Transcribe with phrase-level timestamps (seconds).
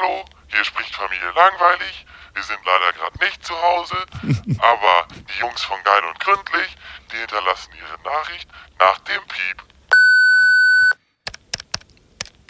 [0.00, 2.06] Hallo, hier spricht Familie Langweilig.
[2.34, 3.96] Wir sind leider gerade nicht zu Hause,
[4.58, 6.76] aber die Jungs von Geil und Gründlich,
[7.10, 8.48] die hinterlassen ihre Nachricht
[8.78, 9.62] nach dem Piep.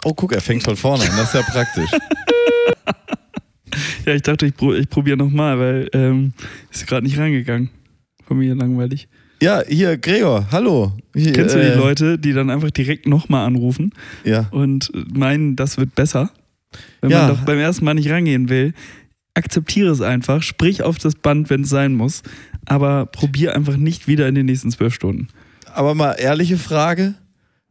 [0.03, 1.17] Oh, guck, er fängt von vorne an.
[1.17, 1.89] Das ist ja praktisch.
[4.05, 6.33] Ja, ich dachte, ich, pro ich probiere nochmal, weil ähm,
[6.71, 7.69] ist gerade nicht reingegangen.
[8.27, 9.07] Familie langweilig.
[9.41, 10.93] Ja, hier, Gregor, hallo.
[11.13, 14.47] Hier, Kennst du äh, die Leute, die dann einfach direkt nochmal anrufen Ja.
[14.51, 16.31] und meinen, das wird besser?
[17.01, 17.27] Wenn Ja.
[17.27, 18.73] man doch beim ersten Mal nicht rangehen will,
[19.33, 22.23] akzeptiere es einfach, sprich auf das Band, wenn es sein muss,
[22.65, 25.27] aber probier einfach nicht wieder in den nächsten zwölf Stunden.
[25.73, 27.15] Aber mal ehrliche Frage.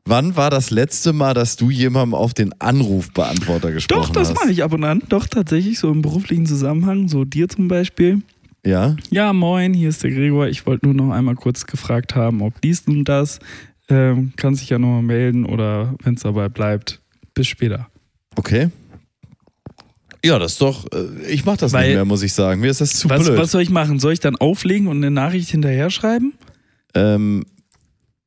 [0.05, 4.37] Wann war das letzte Mal, dass du jemandem auf den Anrufbeantworter gesprochen Doch, das hast?
[4.37, 5.03] mache ich ab und an.
[5.11, 8.23] Doch, tatsächlich, so im beruflichen Zusammenhang, so dir zum Beispiel.
[8.65, 8.97] Ja.
[9.11, 10.49] Ja, moin, hier ist der Gregor.
[10.49, 13.39] Ich wollte nur noch einmal kurz gefragt haben, ob dies und das.
[13.91, 17.01] Ähm, kann sich ja nochmal melden oder wenn es dabei bleibt,
[17.35, 17.89] bis später.
[18.37, 18.69] Okay.
[20.25, 20.87] Ja, das ist doch.
[20.93, 22.61] äh, Ich mach das Weil- nicht mehr, muss ich sagen.
[22.61, 23.39] Mir ist das zu Was, blöd.
[23.39, 23.99] was soll ich machen?
[24.01, 26.35] Soll ich dann auflegen und eine Nachricht hinterher schreiben?
[26.95, 27.45] Ähm,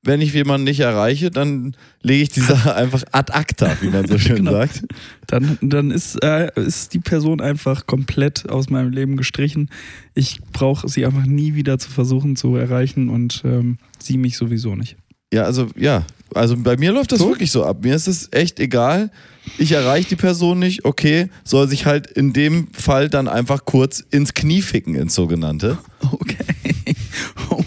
[0.03, 4.08] wenn ich jemanden nicht erreiche, dann lege ich die Sache einfach ad acta, wie man
[4.08, 4.52] so schön Genau.
[4.52, 4.83] sagt.
[5.28, 9.70] Dann, dann ist, äh, ist die Person einfach komplett aus meinem Leben gestrichen.
[10.16, 14.76] Ich brauche sie einfach nie wieder zu versuchen zu erreichen und ähm, sie mich sowieso
[14.76, 14.95] nicht.
[15.33, 17.30] Ja, also ja, also bei mir läuft das So?
[17.30, 17.78] wirklich so ab.
[17.84, 19.12] Mir ist es echt egal.
[19.58, 24.00] Ich erreiche die Person nicht, okay, soll sich halt in dem Fall dann einfach kurz
[24.12, 25.78] ins Knie ficken, ins sogenannte.
[26.12, 26.36] Okay.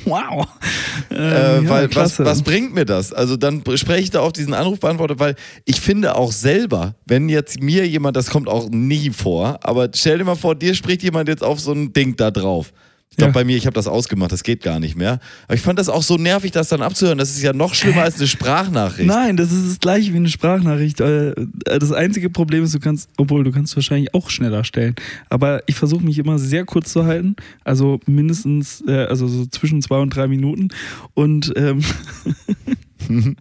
[0.06, 0.44] wow.
[1.10, 1.14] Äh,
[1.58, 2.24] Ähm, ja, weil was, klasse.
[2.24, 3.12] was bringt mir das?
[3.12, 7.60] Also dann spreche ich da auf diesen Anrufbeantworter, weil ich finde auch selber, wenn jetzt
[7.62, 11.28] mir jemand, das kommt auch nie vor, aber stell dir mal vor, dir spricht jemand
[11.28, 12.72] jetzt auf so ein Ding da drauf.
[13.14, 13.34] Ich glaube, Ja.
[13.34, 15.20] bei mir, ich habe das ausgemacht, das geht gar nicht mehr.
[15.46, 17.16] Aber ich fand das auch so nervig, das dann abzuhören.
[17.16, 19.06] Das ist ja noch schlimmer als eine Sprachnachricht.
[19.06, 20.98] Nein, das ist das gleiche wie eine Sprachnachricht.
[21.00, 21.32] Äh,
[21.64, 24.96] Das einzige Problem ist, du kannst, obwohl du kannst wahrscheinlich auch schneller stellen.
[25.30, 27.36] Aber ich versuche mich immer sehr kurz zu halten.
[27.62, 30.70] Also mindestens, äh, also so zwischen zwei und drei Minuten.
[31.14, 31.82] Und ähm,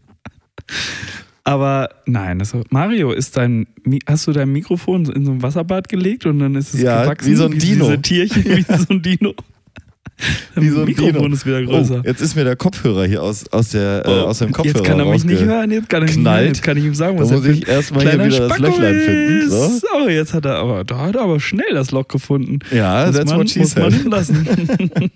[1.43, 3.65] aber nein, das, Mario, ist dein,
[4.07, 7.31] hast du dein Mikrofon in so ein Wasserbad gelegt und dann ist es Ja, gewachsen
[7.31, 7.85] wie so ein Dino.
[7.87, 9.33] Diese Tierchen, wie so ein Dino.
[10.55, 11.33] Wie so ein Mikrofon Dino.
[11.33, 12.01] ist wieder größer.
[12.03, 14.85] Oh, jetzt ist mir der Kopfhörer hier aus, aus, der, äh, aus dem Kopfhörer Jetzt
[14.85, 16.37] kann er mich nicht hören, jetzt kann er knallt.
[16.41, 18.57] hören, jetzt kann ich ihm sagen, was Da er muss ich erstmal hier wieder das
[18.57, 19.49] Spacko Löchlein finden.
[19.49, 19.65] So.
[19.65, 19.85] ist.
[19.95, 22.59] Oh, jetzt hat er aber, da hat er aber schnell das Loch gefunden.
[22.71, 24.47] Ja, muss that's man, what she muss man lassen.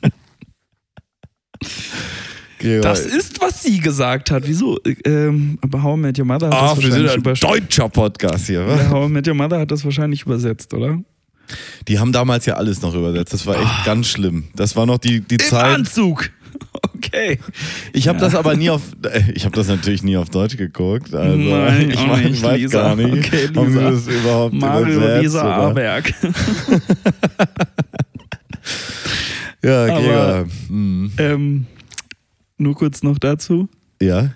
[2.82, 4.48] Das ist, was sie gesagt hat.
[4.48, 4.80] Wieso?
[5.06, 7.44] Ähm, aber How I Met Your Mother hat Ah, das wahrscheinlich ein übersetzt.
[7.44, 8.76] deutscher Podcast hier, wa?
[8.78, 11.00] Ja, How I Met Your Mother hat das wahrscheinlich übersetzt, oder?
[11.88, 13.34] Die haben damals ja alles noch übersetzt.
[13.34, 14.46] Das war echt ganz schlimm.
[14.56, 15.76] Das war noch die, die Im Zeit.
[15.76, 16.30] Anzug!
[16.96, 17.40] Okay.
[17.94, 18.26] Ich habe Ja.
[18.26, 18.82] das aber nie auf.
[19.04, 21.14] äh, Ich habe das natürlich nie auf Deutsch geguckt.
[21.14, 22.82] Also, Nein, ich, mein, ich weiß Lisa.
[22.82, 23.14] gar nicht.
[23.28, 23.92] Okay, Haben sie Lisa.
[23.92, 25.68] das überhaupt Mario übersetzt, Lisa oder?
[25.70, 26.14] Aberg.
[29.64, 30.46] Ja, Aber- Gregor.
[30.68, 31.12] Hm.
[31.18, 31.66] ähm,
[32.58, 33.70] nur kurz noch dazu.
[34.02, 34.32] Ja.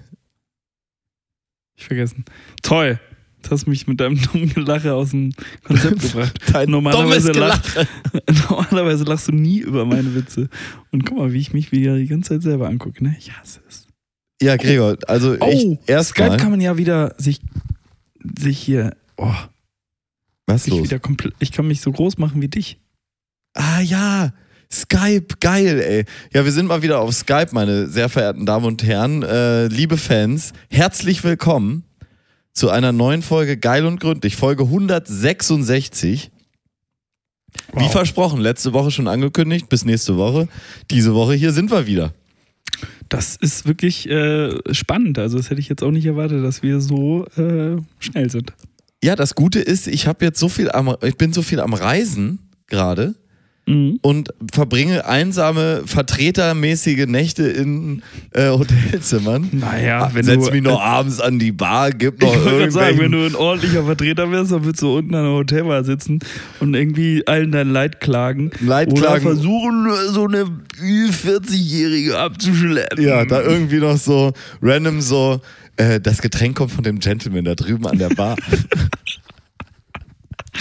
[1.76, 2.26] Ich vergessen.
[2.62, 3.00] Toll.
[3.42, 6.40] Das hast mich mit deinem dummen Gelache aus dem Konzept gebracht.
[6.54, 7.62] Dein Normalerweise, lach,
[8.50, 10.50] normalerweise lachst du nie über meine Witze.
[10.92, 13.04] Und guck mal, wie ich mich wieder die ganze Zeit selber angucke.
[13.04, 13.16] Ne?
[13.18, 13.88] Ich hasse es.
[14.42, 16.30] Ja, Gregor, also Oh, ich erstmal.
[16.30, 17.42] Skype kann man ja wieder sich,
[18.40, 18.96] sich hier.
[19.18, 19.34] Oh,
[20.48, 20.90] Was los?
[21.40, 22.80] Ich kann mich so groß machen wie dich.
[23.54, 24.34] Ah ja,
[24.72, 26.06] Skype, geil, ey.
[26.34, 29.98] Ja, wir sind mal wieder auf Skype, meine sehr verehrten Damen und Herren, äh, liebe
[29.98, 30.54] Fans.
[30.70, 31.84] Herzlich willkommen
[32.54, 36.32] zu einer neuen Folge Geil und Gründlich, Folge 166.
[37.74, 37.92] Wie Wow.
[37.92, 40.48] versprochen, letzte Woche schon angekündigt, bis nächste Woche.
[40.90, 42.14] Diese Woche hier sind wir wieder.
[43.10, 45.20] Das ist wirklich äh, spannend.
[45.20, 48.54] Also, das hätte ich jetzt auch nicht erwartet, dass wir so äh, schnell sind.
[49.04, 51.74] Ja, das Gute ist, ich habe jetzt so viel am, ich bin so viel am
[51.74, 53.16] Reisen gerade
[53.68, 54.00] Mhm.
[54.02, 58.02] und verbringe einsame, vertretermäßige Nächte in
[58.32, 59.50] äh, Hotelzimmern.
[59.52, 60.52] Naja, wenn Setz du.
[60.52, 64.32] mich noch abends an die Bar, gib noch gerade sagen, wenn du ein ordentlicher Vertreter
[64.32, 66.20] wärst, dann würdest du unten an der Hotelbar sitzen
[66.60, 68.50] und irgendwie allen dein Leid klagen.
[68.62, 69.22] Leid oder klagen.
[69.22, 70.46] versuchen, so eine
[70.80, 73.04] 40-Jährige abzuschleppen.
[73.04, 75.40] Ja, da irgendwie noch so random so,
[75.78, 78.38] äh, das Getränk kommt von dem Gentleman da drüben an der Bar.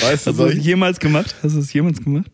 [0.01, 1.35] weißt du, Hast du das jemals gemacht?
[1.43, 2.31] Hast du das jemals gemacht?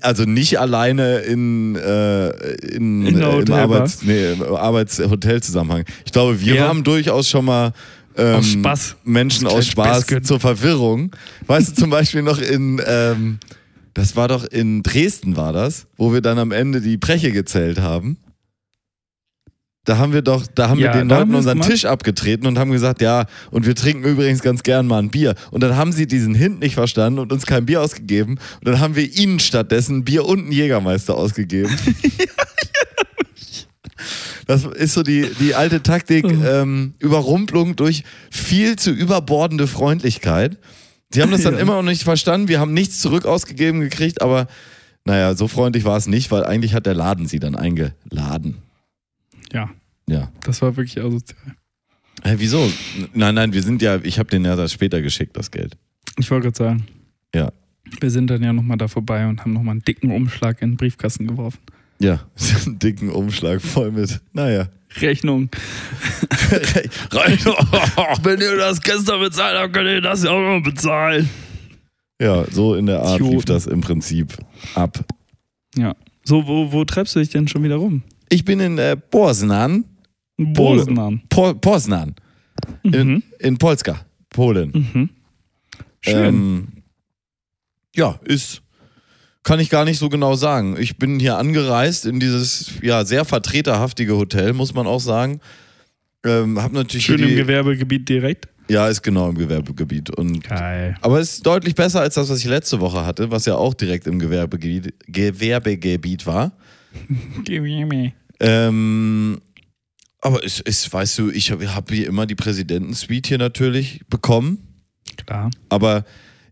[0.00, 2.28] Also nicht alleine in, äh,
[2.66, 3.52] in, In im?
[3.52, 5.84] Arbeits, nee, im Arbeitshotelzusammenhang.
[6.04, 6.68] Ich glaube, wir Ja.
[6.68, 7.72] haben durchaus schon mal
[8.16, 8.96] ähm, Aus Spaß.
[9.04, 10.24] Menschen Aus Spaß Späßchen.
[10.24, 11.10] zur Verwirrung.
[11.46, 13.38] Weißt du, zum Beispiel noch in, ähm,
[13.92, 17.80] das war doch in Dresden war das, wo wir dann am Ende die Preche gezählt
[17.80, 18.16] haben.
[19.86, 21.60] Da haben wir doch, da haben Ja, wir den Leuten unseren.
[21.62, 25.34] Tisch abgetreten und haben gesagt, ja, und wir trinken übrigens ganz gern mal ein Bier.
[25.52, 28.32] Und dann haben sie diesen Hint nicht verstanden und uns kein Bier ausgegeben.
[28.60, 31.74] Und dann haben wir ihnen stattdessen ein Bier und einen Jägermeister ausgegeben.
[34.46, 40.56] Das ist so die, die alte Taktik, ähm, Überrumpelung durch viel zu überbordende Freundlichkeit.
[41.10, 41.60] Sie haben das dann Ja.
[41.60, 42.46] immer noch nicht verstanden.
[42.46, 44.46] Wir haben nichts zurück ausgegeben gekriegt, aber
[45.04, 48.58] naja, so freundlich war es nicht, weil eigentlich hat der Laden sie dann eingeladen.
[49.52, 49.70] Ja,
[50.08, 50.30] Ja.
[50.44, 51.38] das war wirklich asozial.
[52.24, 52.70] Hä, wieso?
[53.14, 55.76] Nein, nein, wir sind ja, ich habe den ja später geschickt, das Geld.
[56.18, 56.86] Ich wollte gerade sagen.
[57.34, 57.52] Ja.
[58.00, 60.76] Wir sind dann ja nochmal da vorbei und haben nochmal einen dicken Umschlag in den
[60.76, 61.60] Briefkasten geworfen.
[62.00, 62.26] Ja,
[62.66, 64.68] einen dicken Umschlag voll mit, naja.
[65.00, 65.50] Rechnung.
[68.22, 71.28] Wenn ihr das gestern bezahlt habt, könnt ihr das ja auch noch bezahlen.
[72.20, 73.46] ja, so in der Art lief Idioten.
[73.46, 74.36] das im Prinzip
[74.74, 75.04] ab.
[75.76, 75.94] Ja.
[76.24, 78.02] So, wo, wo treibst du dich denn schon wieder rum?
[78.28, 79.84] Ich bin in äh, Poznan,
[80.36, 81.22] Bosnan.
[81.28, 82.14] po Poznan,
[82.82, 83.22] in, Mhm.
[83.38, 84.70] in Polska, Polen.
[84.92, 85.10] Mhm.
[86.00, 86.24] Schön.
[86.26, 86.68] Ähm,
[87.94, 88.62] ja, ist,
[89.42, 90.76] kann ich gar nicht so genau sagen.
[90.78, 95.40] Ich bin hier angereist in dieses ja sehr vertreterhaftige Hotel, muss man auch sagen.
[96.24, 98.48] Ähm, hab natürlich Schön hier im die, Gewerbegebiet direkt.
[98.68, 100.10] Ja, ist genau im Gewerbegebiet.
[100.10, 100.96] Und, Geil.
[101.00, 103.74] aber es ist deutlich besser als das, was ich letzte Woche hatte, was ja auch
[103.74, 106.52] direkt im Gewerbegebiet, Gewerbegebiet war.
[108.40, 109.40] Ähm,
[110.20, 114.58] aber es ist, weißt du, ich habe hab wie immer die Präsidentensuite hier natürlich bekommen.
[115.24, 115.50] Klar.
[115.68, 116.04] Aber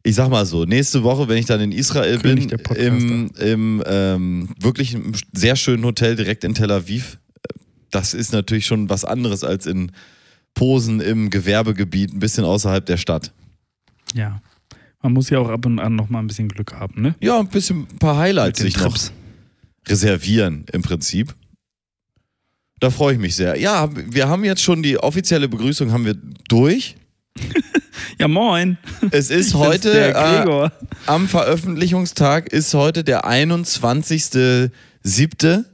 [0.02, 3.82] ich sag mal so, nächste Woche, wenn ich dann in Israel König bin, im, im
[3.87, 4.96] ähm, wirklich
[5.32, 7.19] sehr schönen Hotel direkt in Tel Aviv,
[7.91, 9.93] das ist natürlich schon was anderes als in
[10.55, 13.32] Posen im Gewerbegebiet, ein bisschen außerhalb der Stadt.
[14.14, 14.41] Ja.
[15.02, 17.14] Man muss ja auch ab und an nochmal ein bisschen Glück haben, ne?
[17.20, 19.12] Ja, ein bisschen ein paar Highlights sich noch Trips.
[19.89, 21.35] Reservieren im Prinzip.
[22.81, 23.59] Da freue ich mich sehr.
[23.59, 26.17] Ja, wir haben jetzt schon die offizielle Begrüßung haben wir
[26.49, 26.97] durch.
[28.19, 28.77] Ja, moin.
[29.11, 30.69] Es ist Ich heute äh,
[31.07, 35.65] am Veröffentlichungstag ist heute der 21.07.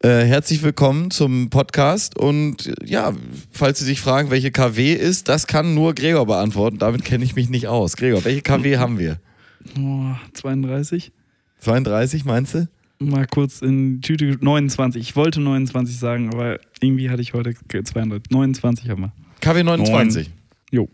[0.00, 3.12] Äh, herzlich willkommen zum Podcast und äh, ja,
[3.50, 6.78] falls Sie sich fragen, welche KW ist, das kann nur Gregor beantworten.
[6.78, 7.96] Damit kenne ich mich nicht aus.
[7.96, 9.18] Gregor, welche KW haben wir?
[9.78, 11.12] Oh, 32.
[11.60, 12.68] 32 meinst du?
[12.98, 14.38] Mal kurz in die Tüte.
[14.40, 15.00] 29.
[15.02, 18.30] Ich wollte 29 sagen, aber irgendwie hatte ich heute 32.
[18.30, 19.12] 29 haben wir.
[19.40, 20.30] KW 29.
[20.70, 20.88] Jo.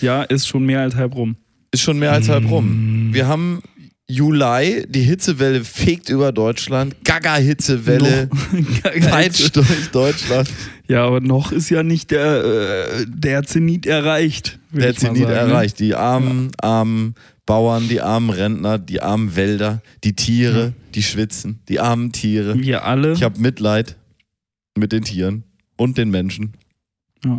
[0.00, 1.36] Ja, ist schon mehr als halb rum.
[1.70, 3.08] Ist schon mehr als halb rum.
[3.12, 3.62] Wir haben
[4.08, 6.94] Juli, die Hitzewelle fegt über Deutschland.
[7.04, 8.28] Gaga-Hitzewelle
[9.00, 10.48] peitscht durch Deutschland.
[10.86, 14.60] Ja, aber noch ist ja nicht der, äh, der Zenit erreicht.
[14.70, 15.52] Der Zenit sagen, ne?
[15.52, 15.80] erreicht.
[15.80, 17.14] Die armen, armen
[17.46, 22.58] Bauern, die armen Rentner, die armen Wälder, die Tiere, die schwitzen, die armen Tiere.
[22.58, 23.12] Wir alle.
[23.12, 23.96] Ich habe Mitleid
[24.76, 25.44] mit den Tieren
[25.76, 26.54] und den Menschen.
[27.24, 27.38] Ja.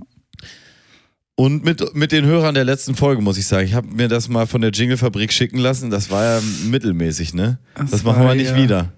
[1.35, 3.67] Und mit, mit den Hörern der letzten Folge, muss ich sagen.
[3.67, 5.91] Ich habe mir das mal von der Jingle-Fabrik schicken lassen.
[5.91, 7.59] Das war ja mittelmäßig, ne?
[7.75, 8.91] Das Das machen wir nicht wieder.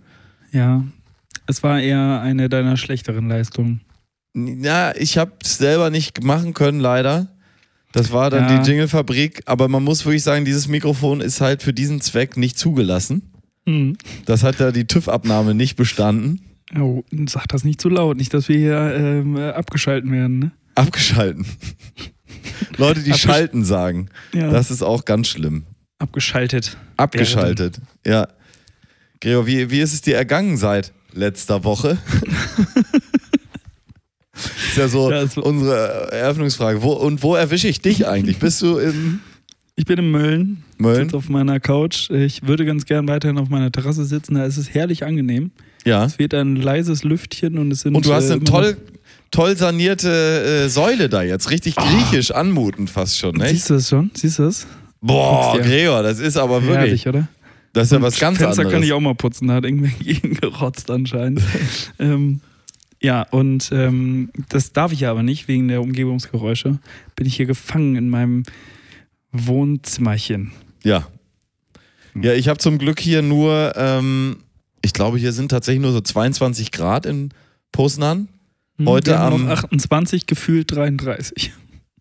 [0.54, 0.86] Ja.
[1.48, 3.82] Es war eher eine deiner schlechteren Leistungen.
[4.36, 7.36] Ja, ich habe es selber nicht machen können, leider.
[7.92, 8.60] Das war dann Ja.
[8.62, 9.42] die Jingle-Fabrik.
[9.46, 13.32] Aber man muss wirklich sagen, dieses Mikrofon ist halt für diesen Zweck nicht zugelassen.
[13.66, 13.98] Mhm.
[14.26, 16.42] Das hat ja die TÜV-Abnahme nicht bestanden.
[16.80, 20.52] Oh, sag das nicht zu laut, nicht, dass wir hier ähm, äh, abgeschalten werden, ne?
[20.76, 21.46] Abgeschalten.
[22.78, 24.10] Leute, die Abgesch- schalten sagen.
[24.34, 24.52] Ja.
[24.52, 25.64] Das ist auch ganz schlimm.
[25.98, 26.78] abgeschaltet.
[26.96, 27.82] Abgeschaltet.
[28.06, 28.28] Ja.
[29.20, 31.98] Gregor, wie, wie ist es dir ergangen seit letzter Woche?
[34.68, 36.82] ist ja so Ja, unsere Eröffnungsfrage.
[36.82, 38.38] Wo, und wo erwische ich dich eigentlich?
[38.38, 39.20] Bist du in
[39.76, 41.04] Ich bin in Mölln, Mölln?
[41.06, 42.10] sitze auf meiner Couch.
[42.10, 45.52] Ich würde ganz gern weiterhin auf meiner Terrasse sitzen, da ist es herrlich angenehm.
[45.86, 46.06] Ja.
[46.06, 47.96] Es weht ein leises Lüftchen und es sind.
[47.96, 48.78] Und du hast äh, eine toll,
[49.32, 51.50] toll sanierte äh, Säule da jetzt.
[51.52, 53.48] Richtig griechisch anmutend fast schon, ne?
[53.48, 54.12] Siehst du das schon?
[54.14, 54.68] Siehst du das?
[55.02, 55.58] Boah.
[55.62, 57.06] Gregor, das ist aber wirklich.
[57.06, 57.28] Herrlich, oder?
[57.74, 58.74] Das ist ja was ganz Fenster anderes.
[58.74, 61.42] kann ich auch mal putzen, da hat irgendwer gegen gerotzt anscheinend.
[62.00, 62.42] ähm,
[63.02, 66.80] ja, und ähm, das darf ich ja aber nicht, wegen der Umgebungsgeräusche.
[67.16, 68.44] Bin ich hier gefangen in meinem
[69.32, 70.52] Wohnzimmerchen.
[70.84, 71.08] Ja.
[72.22, 74.38] Ja, ich habe zum Glück hier nur, ähm,
[74.82, 77.30] ich glaube, hier sind tatsächlich nur so 22 Grad in
[77.72, 78.28] Poznan.
[78.78, 81.52] Hm, Heute wir haben am- noch 28, gefühlt 33.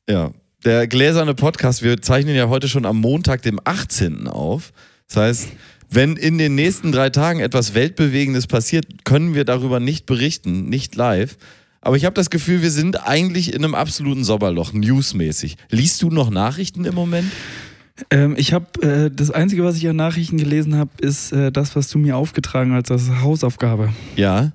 [0.09, 0.33] Ja.
[0.65, 4.27] Der gläserne Podcast, wir zeichnen ja heute schon am Montag, dem 18.
[4.27, 4.73] auf.
[5.07, 5.49] Das heißt,
[5.91, 10.97] wenn in den nächsten drei Tagen etwas Weltbewegendes passiert, können wir darüber nicht berichten, nicht
[10.97, 11.37] live.
[11.81, 15.57] Aber ich habe das Gefühl, wir sind eigentlich in einem absoluten Sommerloch, newsmäßig.
[15.71, 17.31] Liest du noch Nachrichten im Moment?
[18.11, 21.75] Ähm, ich habe äh, das Einzige, was ich an Nachrichten gelesen habe, ist äh, das,
[21.77, 23.93] was du mir aufgetragen hast als Hausaufgabe.
[24.17, 24.53] Ja.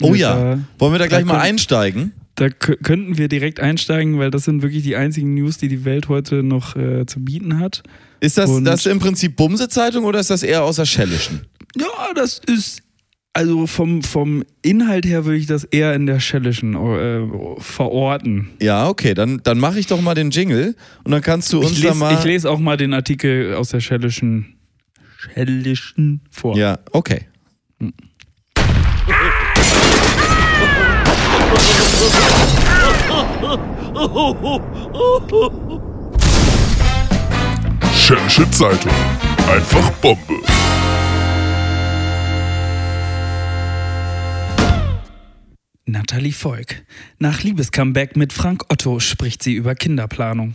[0.00, 0.34] Oh ja.
[0.34, 2.12] Da, Wollen wir da gleich mal einsteigen?
[2.36, 5.84] Da kö- könnten wir direkt einsteigen, weil das sind wirklich die einzigen News, die die
[5.84, 7.82] Welt heute noch äh, zu bieten hat.
[8.20, 11.42] Ist das, Und- das im Prinzip Bumse-Zeitung oder ist das eher aus der Schellischen?
[11.76, 12.80] Ja, das ist.
[13.36, 18.50] Also vom, vom Inhalt her würde ich das eher in der Schellischen äh, verorten.
[18.62, 21.72] Ja, okay, dann, dann mache ich doch mal den Jingle und dann kannst du uns
[21.72, 22.14] Ich da lese, mal.
[22.14, 24.54] ich lese auch mal den Artikel aus der Schellischen,
[25.16, 26.56] Schellischen vor.
[26.56, 27.26] ja, okay.
[37.94, 38.92] Schällische Zeitung.
[39.48, 40.34] Einfach Bombe.
[45.86, 46.82] Nathalie Volk.
[47.18, 50.54] Nach Liebescomeback mit Frank Otto spricht sie über Kinderplanung.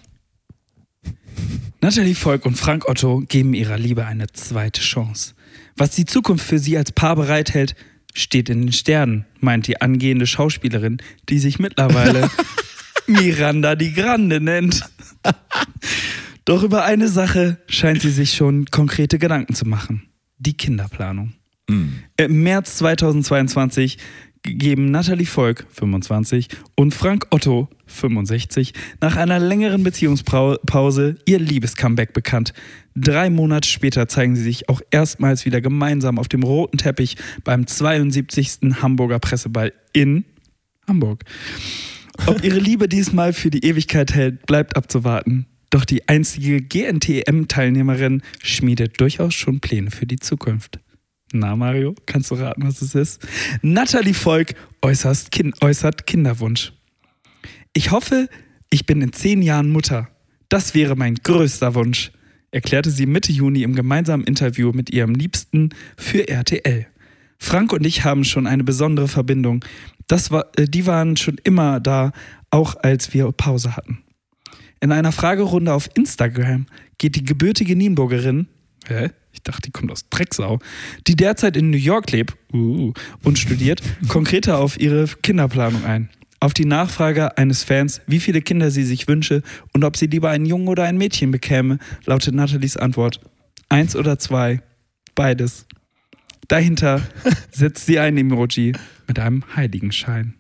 [1.82, 5.34] Nathalie Volk und Frank Otto geben ihrer Liebe eine zweite Chance.
[5.78, 7.76] Was die Zukunft für sie als Paar bereithält,
[8.14, 10.98] steht in den Sternen, meint die angehende Schauspielerin,
[11.30, 12.30] die sich mittlerweile
[13.08, 14.84] Miranda die Grande nennt.
[16.46, 20.10] Doch über eine Sache scheint sie sich schon konkrete Gedanken zu machen.
[20.38, 21.34] Die Kinderplanung.
[22.18, 23.98] Im März 2022
[24.44, 32.54] geben Nathalie Volk, 25, und Frank Otto, 65, nach einer längeren Beziehungspause ihr Liebescomeback bekannt.
[32.96, 37.68] Drei Monate später zeigen sie sich auch erstmals wieder gemeinsam auf dem roten Teppich beim
[37.68, 38.82] 72.
[38.82, 40.26] Hamburger Presseball in
[40.88, 41.24] Hamburg.
[42.26, 45.46] Ob ihre Liebe diesmal für die Ewigkeit hält, bleibt abzuwarten.
[45.70, 50.80] Doch die einzige GNTM-Teilnehmerin schmiedet durchaus schon Pläne für die Zukunft.
[51.32, 53.28] Na, Mario, kannst du raten, was es ist?
[53.62, 56.74] Nathalie Volk äußerst kin äußert Kinderwunsch.
[57.74, 58.30] Ich hoffe,
[58.72, 60.10] ich bin in zehn Jahren Mutter.
[60.50, 62.12] Das wäre mein größter Wunsch,
[62.50, 66.88] erklärte sie Mitte Juni im gemeinsamen Interview mit ihrem Liebsten für RTL.
[67.38, 69.64] Frank und ich haben schon eine besondere Verbindung.
[70.08, 72.12] Das war, äh, die waren schon immer da,
[72.50, 74.00] auch als wir Pause hatten.
[74.82, 76.66] In einer Fragerunde auf Instagram
[76.98, 78.48] geht die gebürtige Nienburgerin,
[78.88, 79.10] hä?
[79.32, 80.60] Ich dachte, die kommt aus Drecksau,
[81.08, 82.94] die derzeit in New York lebt uh,
[83.24, 86.10] und studiert, konkreter auf ihre Kinderplanung ein.
[86.42, 89.44] Auf die Nachfrage eines Fans, wie viele Kinder sie sich wünsche
[89.74, 93.20] und ob sie lieber einen Jungen oder ein Mädchen bekäme, lautet Nathalies Antwort:
[93.68, 94.62] Eins oder zwei,
[95.16, 95.68] beides.
[96.48, 97.02] Dahinter
[97.52, 98.74] setzt sie ein Emoji
[99.08, 100.36] mit einem Heiligenschein.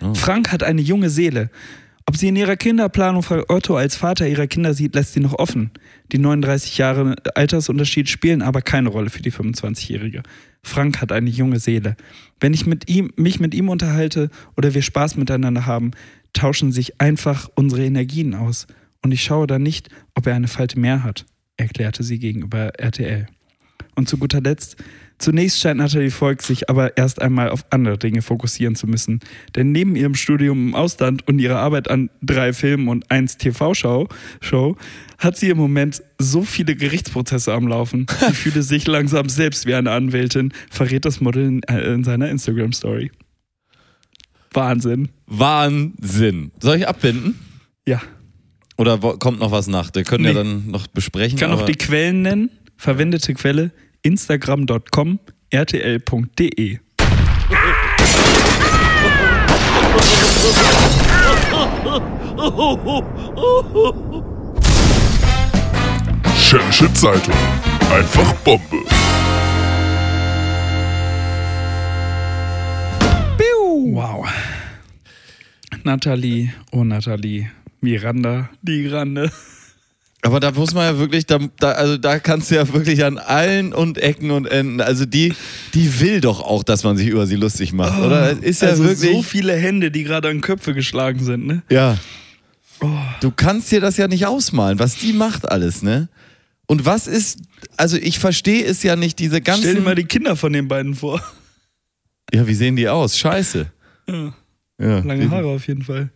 [0.00, 0.14] Oh.
[0.14, 1.50] Frank hat eine junge Seele.
[2.06, 5.38] Ob sie in ihrer Kinderplanung Frank Otto als Vater ihrer Kinder sieht, lässt sie noch
[5.38, 5.70] offen.
[6.12, 10.22] Die 39 Jahre Altersunterschied spielen aber keine Rolle für die 25-Jährige.
[10.62, 11.96] Frank hat eine junge Seele.
[12.40, 15.92] Wenn ich mit ihm, mich mit ihm unterhalte oder wir Spaß miteinander haben,
[16.34, 18.66] tauschen sich einfach unsere Energien aus.
[19.02, 21.24] Und ich schaue dann nicht, ob er eine Falte mehr hat,
[21.56, 23.26] erklärte sie gegenüber RTL.
[23.94, 24.76] Und zu guter Letzt,
[25.18, 29.20] zunächst scheint Nathalie Volk sich aber erst einmal auf andere Dinge fokussieren zu müssen.
[29.56, 34.08] Denn neben ihrem Studium im Ausland und ihrer Arbeit an drei Filmen und eins TV-Show
[34.40, 34.76] Show,
[35.18, 38.06] hat sie im Moment so viele Gerichtsprozesse am Laufen.
[38.28, 42.28] Sie fühle sich langsam selbst wie eine Anwältin, verrät das Model in, äh, in seiner
[42.30, 43.10] Instagram-Story.
[44.52, 45.08] Wahnsinn.
[45.26, 46.52] Wahnsinn.
[46.60, 47.34] Soll ich abbinden?
[47.86, 48.00] Ja.
[48.76, 49.90] Oder kommt noch was nach?
[49.94, 50.36] Wir können ja Nee.
[50.36, 51.34] dann noch besprechen.
[51.36, 52.50] Ich kann noch aber- die Quellen nennen.
[52.76, 53.70] Verwendete Quelle
[54.04, 55.18] instagram.com
[55.52, 56.78] rtl.de.
[66.36, 67.34] Schällische Zeitung.
[67.90, 68.84] Einfach Bombe.
[73.94, 74.26] Wow.
[75.84, 79.30] Nathalie, oh Nathalie, Miranda, die Grande.
[80.24, 83.18] Aber da muss man ja wirklich, da, da, also da kannst du ja wirklich an
[83.18, 85.34] allen und Ecken und Enden, also die,
[85.74, 88.32] die will doch auch, dass man sich über sie lustig macht, oder?
[88.32, 89.12] Es ist ja also wirklich.
[89.12, 91.62] so viele Hände, die gerade an Köpfe geschlagen sind, ne?
[91.68, 91.98] Ja.
[93.20, 96.08] Du kannst dir das ja nicht ausmalen, was die macht alles, ne?
[96.66, 97.40] Und was ist,
[97.76, 99.62] also ich verstehe es ja nicht, diese ganzen.
[99.64, 101.20] Stell dir mal die Kinder von den beiden vor.
[102.32, 103.18] ja, wie sehen die aus?
[103.18, 103.66] Scheiße.
[104.08, 104.34] Ja,
[104.80, 104.98] Ja.
[105.00, 106.10] lange Haare auf jeden Fall.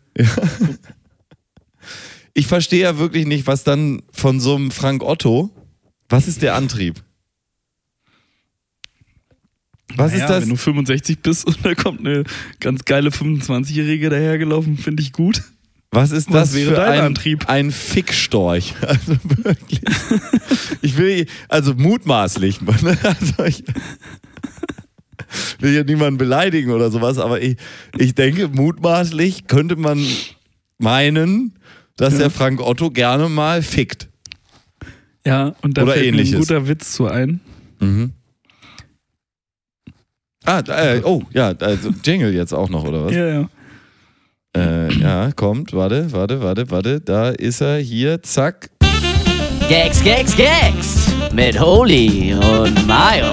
[2.38, 5.50] Ich verstehe ja wirklich nicht, was dann von so einem Frank Otto,
[6.09, 7.02] was ist der Antrieb?
[9.97, 10.42] Was Naja, ist das?
[10.42, 12.23] Wenn du 65 bist und da kommt eine
[12.61, 15.42] ganz geile 25-Jährige dahergelaufen, finde ich gut.
[15.90, 17.49] Was ist Was das wäre für dein ein, Antrieb?
[17.49, 18.73] ein Fickstorch?
[18.87, 19.80] Also wirklich.
[20.80, 22.61] Ich will, also mutmaßlich.
[23.02, 23.64] Also ich
[25.59, 27.57] will ja niemanden beleidigen oder sowas, aber ich,
[27.99, 30.07] ich denke, mutmaßlich könnte man
[30.78, 31.59] meinen,
[31.99, 32.21] dass Ja.
[32.21, 34.09] der Frank Otto gerne mal fickt.
[35.26, 36.35] Ja, und da Oder fällt mir ähnliches.
[36.37, 37.40] ein guter Witz zu ein.
[37.81, 38.12] Mhm.
[40.45, 43.12] Ah, äh, oh, ja, also Jingle jetzt auch noch, oder was?
[43.12, 43.49] Ja, ja.
[44.57, 47.00] Äh, ja, kommt, warte, warte, warte, warte.
[47.02, 48.71] Da ist er hier, zack.
[49.69, 53.31] Gags, Gags, Gags mit Holy und Mayo.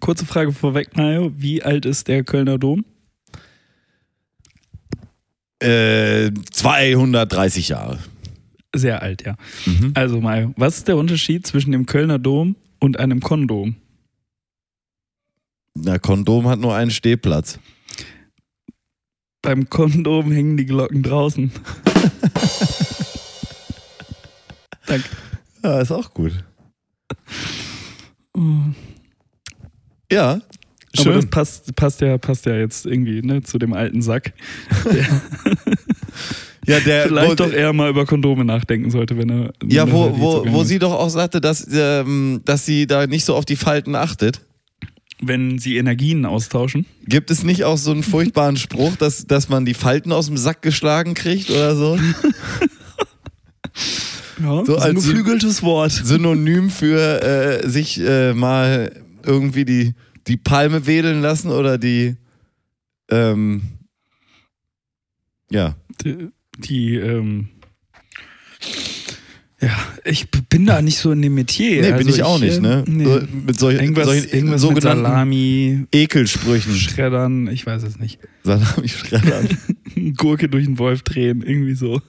[0.00, 1.32] Kurze Frage vorweg, Mario.
[1.36, 2.84] Wie alt ist der Kölner Dom?
[5.62, 7.98] Äh, 230 Jahre.
[8.74, 9.36] Sehr alt, ja.
[9.66, 9.92] Mhm.
[9.94, 13.76] Also, Mario, was ist der Unterschied zwischen dem Kölner Dom und einem Kondom?
[15.74, 17.58] Na, Kondom hat nur einen Stehplatz.
[19.42, 21.50] Beim Kondom hängen die Glocken draußen.
[24.86, 25.08] Danke.
[25.62, 26.32] Ja, ist auch gut.
[30.10, 30.40] Ja,
[30.98, 31.30] Aber das schön.
[31.30, 34.32] passt, passt, ja, passt ja jetzt irgendwie ne, zu dem alten Sack.
[36.64, 39.52] Ja, der, Vielleicht wo, doch eher mal über Kondome nachdenken sollte, wenn er.
[39.66, 43.06] ja, wenn wo, er wo, wo sie doch auch sagte, dass, ähm, dass sie da
[43.08, 44.42] nicht so auf die Falten achtet.
[45.20, 46.86] Wenn sie Energien austauschen.
[47.04, 50.36] Gibt es nicht auch so einen furchtbaren Spruch, dass, dass man die Falten aus dem
[50.36, 51.98] Sack geschlagen kriegt oder so?
[54.42, 55.92] Ja, So ein geflügeltes Wort.
[55.92, 58.90] Synonym für äh, sich äh, mal
[59.24, 59.94] irgendwie die,
[60.26, 62.16] die Palme wedeln lassen oder die,
[63.10, 63.62] ähm,
[65.50, 65.76] ja.
[66.02, 67.48] Die, die ähm,
[69.62, 69.70] ja,
[70.04, 71.82] ich bin da nicht so in dem Metier.
[71.82, 72.84] Nee, Also bin ich auch nicht, äh, ne?
[72.88, 73.04] Nee.
[73.04, 76.74] So, mit solch, Irgendwas, solchen irgendwas mit sogenannten Salami, Ekelsprüchen.
[76.74, 78.18] Schreddern, ich weiß es nicht.
[78.42, 79.48] Salami-Schreddern.
[80.16, 82.02] Gurke durch den Wolf drehen, irgendwie so.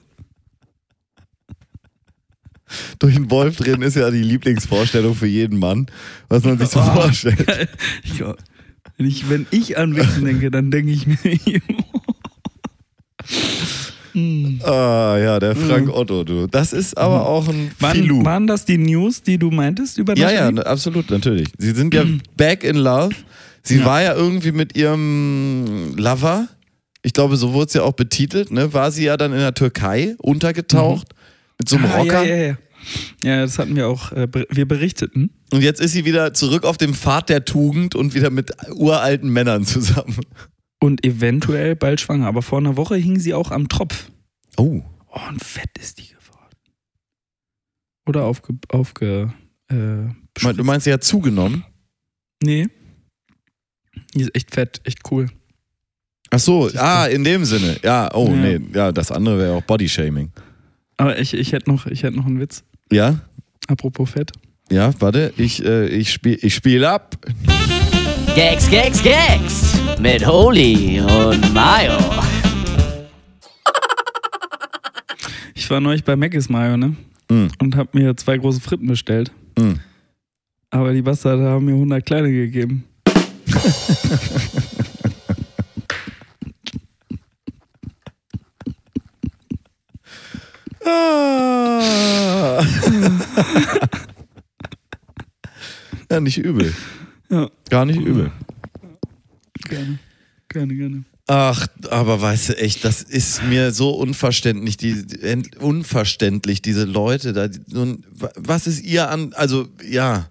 [2.98, 5.86] Durch den Wolf drehen ist ja die Lieblingsvorstellung für jeden Mann,
[6.28, 7.00] was man sich so Oh.
[7.00, 7.68] vorstellt.
[8.04, 11.16] Ich, wenn, ich, wenn ich an Wichsen denke, dann denke ich mir.
[14.12, 14.60] Hm.
[14.62, 16.46] Ah, ja, der Frank Otto, du.
[16.46, 18.24] Das ist aber auch ein Filou.
[18.24, 20.54] Waren, das die News, die du meintest über Ja, ja, Nathalie?
[20.54, 21.48] ne, absolut, natürlich.
[21.58, 22.04] Sie sind ja
[22.36, 23.14] back in love.
[23.62, 23.84] Sie Ja.
[23.84, 26.46] war ja irgendwie mit ihrem Lover,
[27.02, 28.72] ich glaube, so wurde es ja auch betitelt, ne?
[28.72, 31.08] War sie ja dann in der Türkei untergetaucht
[31.58, 32.24] mit so einem Ah, Rocker.
[32.24, 32.56] Ja, ja, ja.
[33.22, 35.30] ja, das hatten wir auch, äh, wir berichteten.
[35.52, 39.30] Und jetzt ist sie wieder zurück auf dem Pfad der Tugend und wieder mit uralten
[39.30, 40.18] Männern zusammen.
[40.80, 42.26] Und eventuell bald schwanger.
[42.26, 44.10] Aber vor einer Woche hing sie auch am Tropf.
[44.56, 44.82] Oh.
[45.08, 46.56] Oh, und fett ist die geworden.
[48.06, 48.54] Oder aufge.
[48.68, 49.32] aufge
[49.68, 51.64] äh, Du meinst, sie hat zugenommen?
[52.42, 52.66] Nee.
[54.14, 55.30] Die ist echt fett, echt cool.
[56.30, 57.78] Ach so, ah, in dem Sinne.
[57.82, 58.34] Ja, oh, Ja.
[58.34, 60.32] nee, ja, das andere wäre auch Bodyshaming.
[60.96, 62.62] Aber ich, ich hätte noch, ich hätt noch einen Witz.
[62.90, 63.20] Ja?
[63.68, 64.32] Apropos Fett.
[64.70, 67.16] Ja, warte, ich, äh, ich spiele ich spiel ab.
[68.34, 71.98] Gags, Gags, Gags mit Holy und Mayo.
[75.54, 76.94] Ich war neulich bei Mc's Mayo, ne?
[77.30, 79.30] Mm, Und hab mir zwei große Fritten bestellt.
[79.58, 79.74] mm.
[80.70, 82.84] Aber die Bastarde haben mir 100 kleine gegeben.
[96.10, 96.72] ja, nicht übel.
[97.30, 98.30] Ja, Gar nicht übel.
[99.68, 99.98] gerne.
[100.48, 101.04] Gerne, gerne.
[101.26, 105.04] Ach, aber weißt du echt, das ist mir so unverständlich, die,
[105.58, 107.48] unverständlich, diese Leute da.
[107.48, 107.60] die-
[108.36, 110.28] was ist ihr an, also ja,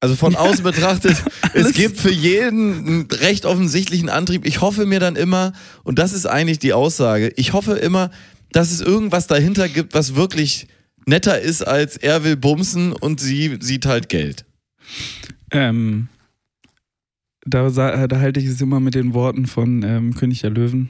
[0.00, 4.46] also von außen betrachtet, es gibt für jeden einen recht offensichtlichen Antrieb.
[4.46, 5.52] Ich hoffe mir dann immer,
[5.84, 8.10] und das ist eigentlich die Aussage, ich hoffe immer,
[8.52, 10.68] dass es irgendwas dahinter gibt, was wirklich
[11.06, 14.44] netter ist, als er will bumsen und sie sieht halt Geld.
[15.50, 16.08] Ähm,
[17.44, 20.88] da, da halte ich es immer mit den Worten von ähm, König der Löwen.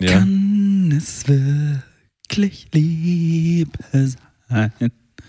[0.00, 0.12] Ja.
[0.12, 4.72] Kann es wirklich Liebe sein?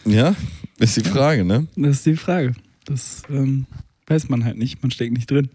[0.05, 0.35] ja,
[0.79, 1.67] ist die Frage, ne?
[1.75, 2.53] Das ist die Frage.
[2.85, 3.65] Das ähm,
[4.07, 4.81] weiß man halt nicht.
[4.81, 5.49] Man steckt nicht drin.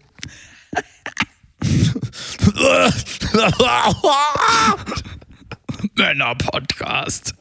[6.01, 7.35] Männer-Podcast.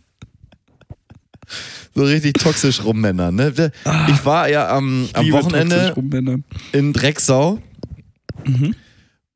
[1.94, 3.34] so richtig toxisch rummännern.
[3.34, 3.72] Ne?
[4.08, 5.94] Ich war ja am, am Wochenende
[6.72, 7.58] in Drecksau
[8.46, 8.74] Mhm.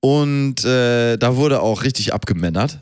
[0.01, 2.81] und äh, da wurde auch richtig abgemännert.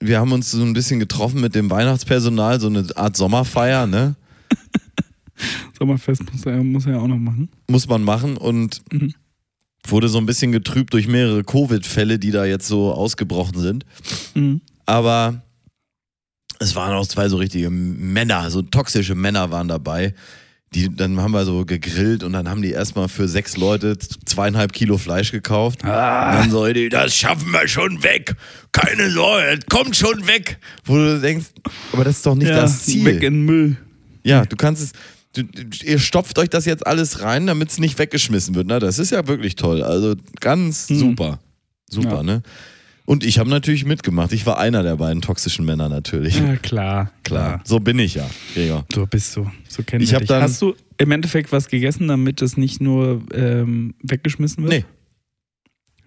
[0.00, 4.16] Wir haben uns so ein bisschen getroffen mit dem Weihnachtspersonal, so eine Art Sommerfeier, ne?
[5.78, 7.48] Sommerfest muss er, muss er ja auch noch machen.
[7.68, 9.14] Muss man machen und Mhm.
[9.86, 13.86] wurde so ein bisschen getrübt durch mehrere Covid-Fälle, die da jetzt so ausgebrochen sind.
[14.34, 14.60] Mhm.
[14.84, 15.42] Aber
[16.60, 20.14] es waren auch zwei so richtige Männer, so toxische Männer waren dabei.
[20.72, 24.72] Die, dann haben wir so gegrillt und dann haben die erstmal für sechs Leute zweieinhalb
[24.72, 25.84] Kilo Fleisch gekauft.
[25.84, 28.36] Ah, dann so, die, das schaffen wir schon weg.
[28.70, 30.58] Keine Sorge, das kommt schon weg.
[30.84, 31.46] Wo du denkst,
[31.92, 33.04] aber das ist doch nicht ja, das Ziel.
[33.04, 33.78] weg in Müll.
[34.22, 34.92] Ja, du kannst es.
[35.34, 35.42] du,
[35.84, 38.68] ihr stopft euch das jetzt alles rein, damit es nicht weggeschmissen wird.
[38.68, 39.82] Na, das ist ja wirklich toll.
[39.82, 40.98] Also ganz Mhm.
[41.00, 41.40] super.
[41.90, 42.22] Super, Ja.
[42.22, 42.42] ne?
[43.10, 44.32] Und ich habe natürlich mitgemacht.
[44.32, 46.38] Ich war einer der beiden toxischen Männer natürlich.
[46.38, 47.60] Ja, klar, Klar.
[47.64, 48.86] So bin ich ja, Gregor.
[48.94, 49.50] So bist du.
[49.68, 50.28] So kennen Ich hab dich.
[50.28, 54.72] dann- Hast du im Endeffekt was gegessen, damit es nicht nur ähm, weggeschmissen wird?
[54.72, 54.84] Nee.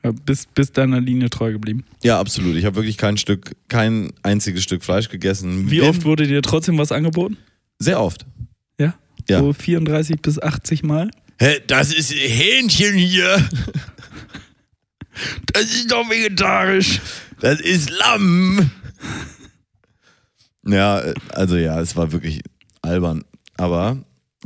[0.01, 1.83] Ja, Bist, bist deiner Linie treu geblieben.
[2.03, 2.55] Ja, absolut.
[2.55, 5.69] Ich habe wirklich kein Stück, kein einziges Stück Fleisch gegessen.
[5.69, 7.35] Wie Bin- oft wurde dir trotzdem was angeboten?
[7.79, 8.25] Sehr oft.
[8.79, 8.93] Ja?
[9.29, 9.39] Ja.
[9.39, 11.11] So 34 bis 80 Mal?
[11.37, 13.45] Hä, das ist Hähnchen hier.
[15.53, 16.99] Das ist doch vegetarisch.
[17.39, 18.71] Das ist Lamm.
[20.65, 21.01] Ja,
[21.33, 22.41] also ja, es war wirklich
[22.81, 23.23] albern.
[23.57, 23.97] Aber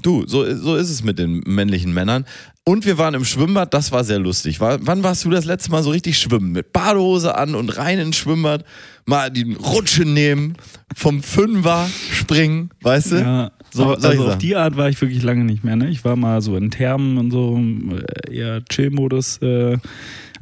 [0.02, 2.26] du, so, so ist es mit den männlichen Männern.
[2.66, 4.60] Und wir waren im Schwimmbad, das war sehr lustig.
[4.60, 6.52] War, wann warst du das letzte Mal so richtig schwimmen?
[6.52, 8.66] Mit Badehose an und rein ins Schwimmbad,
[9.06, 10.58] mal die Rutsche nehmen,
[10.94, 13.16] vom Fünfer springen, weißt du?
[13.20, 15.78] Ja, So- also auf die Art war ich wirklich lange nicht mehr.
[15.78, 15.88] Ne?
[15.90, 19.78] Ich war mal so in Thermen und so, äh, eher Chill-Modus äh,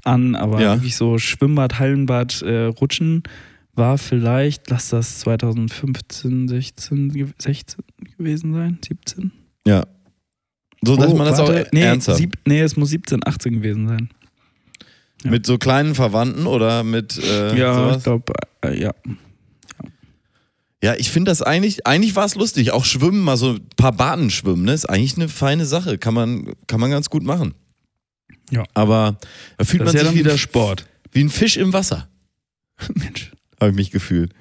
[0.05, 0.75] an, aber Ja.
[0.75, 3.23] wirklich so Schwimmbad, Hallenbad, äh, Rutschen
[3.73, 7.83] war vielleicht, lass das 2015, 16, ge- 16
[8.17, 9.31] gewesen sein, 17?
[9.65, 9.83] Ja.
[10.83, 12.17] So, dass Oh, man das warte, auch nee, ernsthaft.
[12.19, 14.09] sieb, nee, es muss 17, 18 gewesen sein.
[15.23, 15.31] ja.
[15.31, 17.97] Mit so kleinen Verwandten oder mit äh, ja, sowas?
[17.97, 18.91] ich glaube, äh, ja.
[20.83, 22.71] Ja, ich finde das eigentlich, eigentlich war es lustig.
[22.71, 24.73] Auch Schwimmen, mal so ein paar Bahnen schwimmen, ne?
[24.73, 25.97] Ist eigentlich eine feine Sache.
[25.97, 27.55] Kann man, kann man ganz gut machen.
[28.51, 28.63] Ja.
[28.73, 29.17] Aber
[29.57, 30.85] da fühlt Das man ja sich wie wieder Sport.
[31.11, 32.07] wie ein Fisch im Wasser,
[32.95, 33.31] Mensch.
[33.59, 34.31] habe ich mich gefühlt.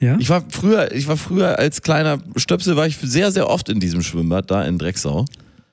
[0.00, 0.16] Ja?
[0.18, 3.80] Ich war früher, ich war früher als kleiner Stöpsel, war ich sehr, sehr oft in
[3.80, 5.24] diesem Schwimmbad, da in Drecksau.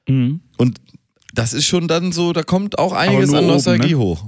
[0.07, 0.39] Mhm.
[0.57, 0.79] Und
[1.33, 3.97] das ist schon dann so, da kommt auch einiges an Nostalgie ne?
[3.97, 4.25] hoch.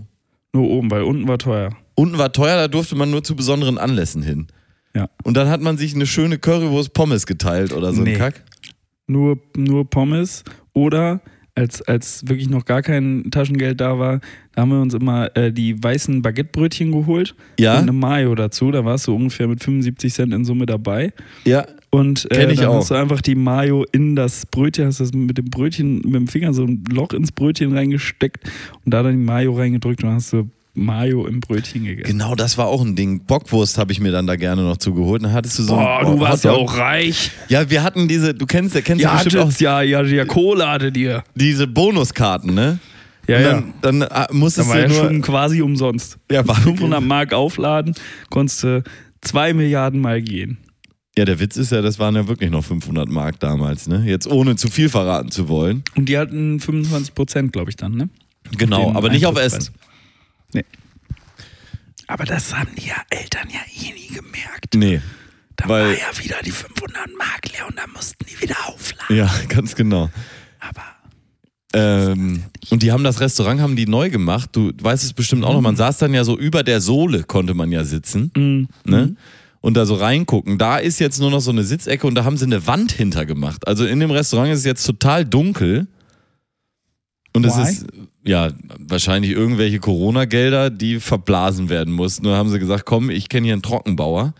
[0.54, 1.76] Nur oben, weil unten war teuer.
[1.95, 4.47] Unten war teuer, da durfte man nur zu besonderen Anlässen hin.
[4.95, 5.10] Ja.
[5.23, 8.13] Und dann hat man sich eine schöne Currywurst Pommes geteilt oder so Nee.
[8.13, 8.43] ein Kack.
[9.08, 11.21] nur, nur Pommes oder
[11.55, 14.21] als, als wirklich noch gar kein Taschengeld da war,
[14.53, 18.71] da haben wir uns immer äh, die weißen Baguettebrötchen geholt Ja, und eine Mayo dazu.
[18.71, 21.13] Da warst du ungefähr mit 75 Cent in Summe dabei.
[21.45, 22.77] ja, Und äh, ich dann auch.
[22.77, 26.27] hast du einfach die Mayo in das Brötchen, hast das mit dem Brötchen, mit dem
[26.27, 28.49] Finger so ein Loch ins Brötchen reingesteckt
[28.83, 32.12] und da dann die Mayo reingedrückt und dann hast du Mayo im Brötchen gegessen.
[32.12, 33.25] Genau, das war auch ein Ding.
[33.25, 35.21] Bockwurst habe ich mir dann da gerne noch zugeholt.
[35.23, 36.69] Dann hattest du so Boah, ein du warst ja Hotdog.
[36.71, 37.31] auch reich.
[37.47, 40.67] Ja, wir hatten diese, du kennst, kennst ja Ja, bestimmt auch ja, ja, ja, Kohle
[40.67, 41.23] hattet ihr.
[41.36, 42.79] diese Bonuskarten, ne?
[43.27, 43.63] Ja, Und ja.
[43.81, 44.97] dann, dann äh, musstest war du ja nur.
[44.97, 46.17] schon quasi umsonst.
[46.31, 47.93] ja, war 500 Mark aufladen,
[48.31, 48.83] konntest du
[49.21, 50.57] zwei Milliarden Mal gehen.
[51.17, 54.03] ja, der Witz ist ja, das waren ja wirklich noch 500 Mark damals, ne?
[54.07, 55.83] Jetzt ohne zu viel verraten zu wollen.
[55.95, 58.09] Und die hatten 25 Prozent, glaube ich, dann, ne?
[58.57, 59.38] Genau, aber nicht auf.
[59.38, 59.69] Essen.
[60.53, 60.65] Nee.
[62.07, 64.75] Aber das haben die ja Eltern ja eh nie gemerkt.
[64.75, 65.01] Nee.
[65.55, 69.15] Da weil- war ja wieder die 500 Mark leer und da mussten die wieder aufladen.
[69.15, 70.09] Ja, ganz genau.
[70.59, 70.81] Aber
[71.75, 74.49] Ähm, und die haben das Restaurant, haben die neu gemacht.
[74.53, 75.61] Du weißt es bestimmt auch noch.
[75.61, 78.31] Man saß dann ja so über der Sohle, konnte man ja sitzen.
[78.35, 78.67] Mhm.
[78.85, 79.15] Ne?
[79.61, 80.57] Und da so reingucken.
[80.57, 83.25] Da ist jetzt nur noch so eine Sitzecke und da haben sie eine Wand hinter
[83.25, 83.65] gemacht.
[83.67, 85.87] Also in dem Restaurant ist es jetzt total dunkel.
[87.36, 87.88] Und es ist,
[88.24, 92.24] ja, wahrscheinlich irgendwelche Corona-Gelder, die verblasen werden mussten.
[92.26, 94.34] Nur haben sie gesagt, komm, ich kenne hier einen Trockenbauer.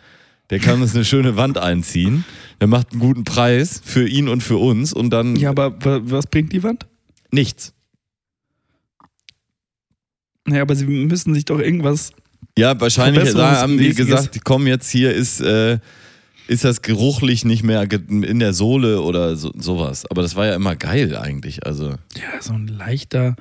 [0.50, 2.24] Der kann uns eine schöne Wand einziehen.
[2.62, 4.94] Der macht einen guten Preis für ihn und für uns.
[4.94, 6.86] Und dann ja, aber wa- was bringt die Wand?
[7.32, 7.74] nichts.
[10.46, 12.12] Naja, aber sie müssen sich doch irgendwas.
[12.58, 15.80] Ja, wahrscheinlich da haben die gesagt, komm jetzt hier ist, äh,
[16.48, 20.06] ist das geruchlich nicht mehr in der Sohle oder so, sowas.
[20.10, 21.66] Aber das war ja immer geil eigentlich.
[21.66, 23.36] Also Ja, so ein leichter.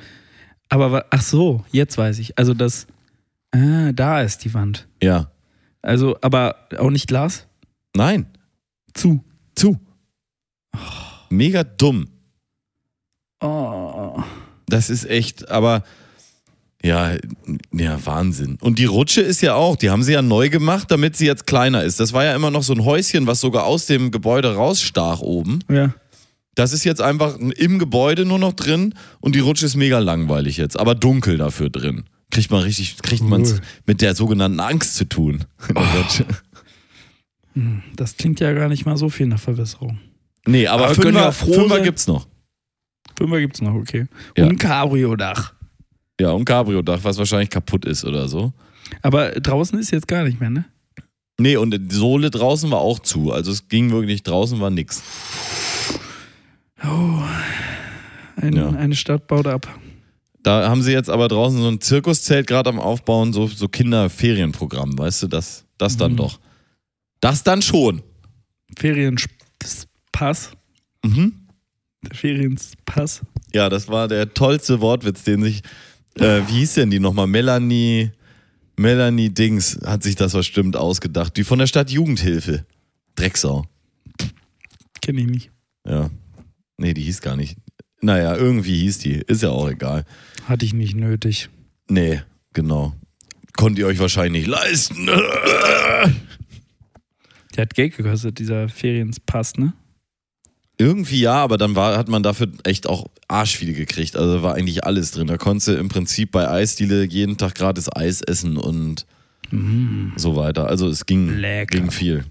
[0.69, 2.39] Aber ach so, jetzt weiß ich.
[2.39, 2.87] Also das.
[3.51, 4.89] Ah, da ist die Wand.
[5.03, 5.31] ja,
[5.83, 7.47] Also, aber auch nicht Glas?
[7.95, 8.27] nein,
[8.95, 9.23] Zu.
[9.55, 9.79] zu.
[11.29, 12.09] Mega dumm.
[13.41, 14.23] Oh.
[14.67, 15.83] Das ist echt, aber
[16.83, 17.13] ja,
[17.73, 18.59] ja, Wahnsinn.
[18.61, 21.47] Und die Rutsche ist ja auch, die haben sie ja neu gemacht, damit sie jetzt
[21.47, 22.01] kleiner ist.
[22.01, 25.61] Das war ja immer noch so ein Häuschen, was sogar aus dem Gebäude rausstach oben.
[25.71, 25.95] Ja.
[26.55, 30.57] Das ist jetzt einfach im Gebäude nur noch drin und die Rutsche ist mega langweilig
[30.59, 32.05] jetzt, aber dunkel dafür drin.
[32.31, 33.61] Kriegt man richtig, kriegt man Cool.
[33.87, 35.45] mit der sogenannten Angst zu tun.
[35.69, 36.27] Rutsche.
[37.55, 39.99] Hm, Das klingt ja gar nicht mal so viel nach Verbesserung.
[40.47, 42.27] Nee, aber, Aber Fünfer, Fünfer gibt's noch.
[43.17, 44.07] Fünfer gibt's noch, okay.
[44.37, 44.47] Ja.
[44.47, 45.55] Und Cabrio-Dach.
[46.21, 48.53] Ja, und Cabrio-Dach, was wahrscheinlich kaputt ist oder so.
[49.01, 50.65] Aber draußen ist jetzt gar nicht mehr, ne?
[51.39, 53.33] Nee, und die Sohle draußen war auch zu.
[53.33, 55.03] Also es ging wirklich, draußen war nix.
[56.85, 57.23] Oh.
[58.37, 58.71] Ein, Ja.
[58.71, 59.67] Eine Stadt baut ab.
[60.43, 64.99] Da haben sie jetzt aber draußen so ein Zirkuszelt gerade am Aufbauen, so, so Kinderferienprogramm,
[64.99, 66.17] weißt du, das, das dann Mhm.
[66.17, 66.41] doch.
[67.21, 68.03] Das dann schon.
[68.77, 70.51] Ferienpass.
[71.05, 71.33] Mhm.
[72.05, 73.21] Der Ferienpass.
[73.55, 75.63] Ja, das war der tollste Wortwitz, den sich,
[76.19, 77.27] äh, wie hieß denn die nochmal?
[77.27, 78.11] Melanie,
[78.77, 81.37] Melanie Dings hat sich das bestimmt ausgedacht.
[81.37, 82.67] Die von der Stadt Jugendhilfe.
[83.15, 83.67] Drecksau.
[85.01, 85.51] Kenne ich nicht.
[85.87, 86.11] Ja.
[86.79, 87.57] Nee, die hieß gar nicht.
[88.01, 89.15] Naja, irgendwie hieß die.
[89.15, 90.05] Ist ja auch egal.
[90.47, 91.49] Hatte ich nicht nötig.
[91.89, 92.23] Nee,
[92.53, 92.95] genau.
[93.57, 95.07] Konnt ihr euch wahrscheinlich nicht leisten.
[97.55, 99.75] Der hat Geld gekostet, dieser Ferienpass, ne?
[100.79, 104.17] Irgendwie ja, aber dann war, hat man dafür echt auch arschviele gekriegt.
[104.17, 105.27] Also war eigentlich alles drin.
[105.27, 109.07] Da konntest du im Prinzip bei Eisdiele jeden Tag gratis Eis essen und
[110.17, 110.67] so weiter.
[110.67, 111.79] Also es ging, Lecker.
[111.79, 112.25] ging viel.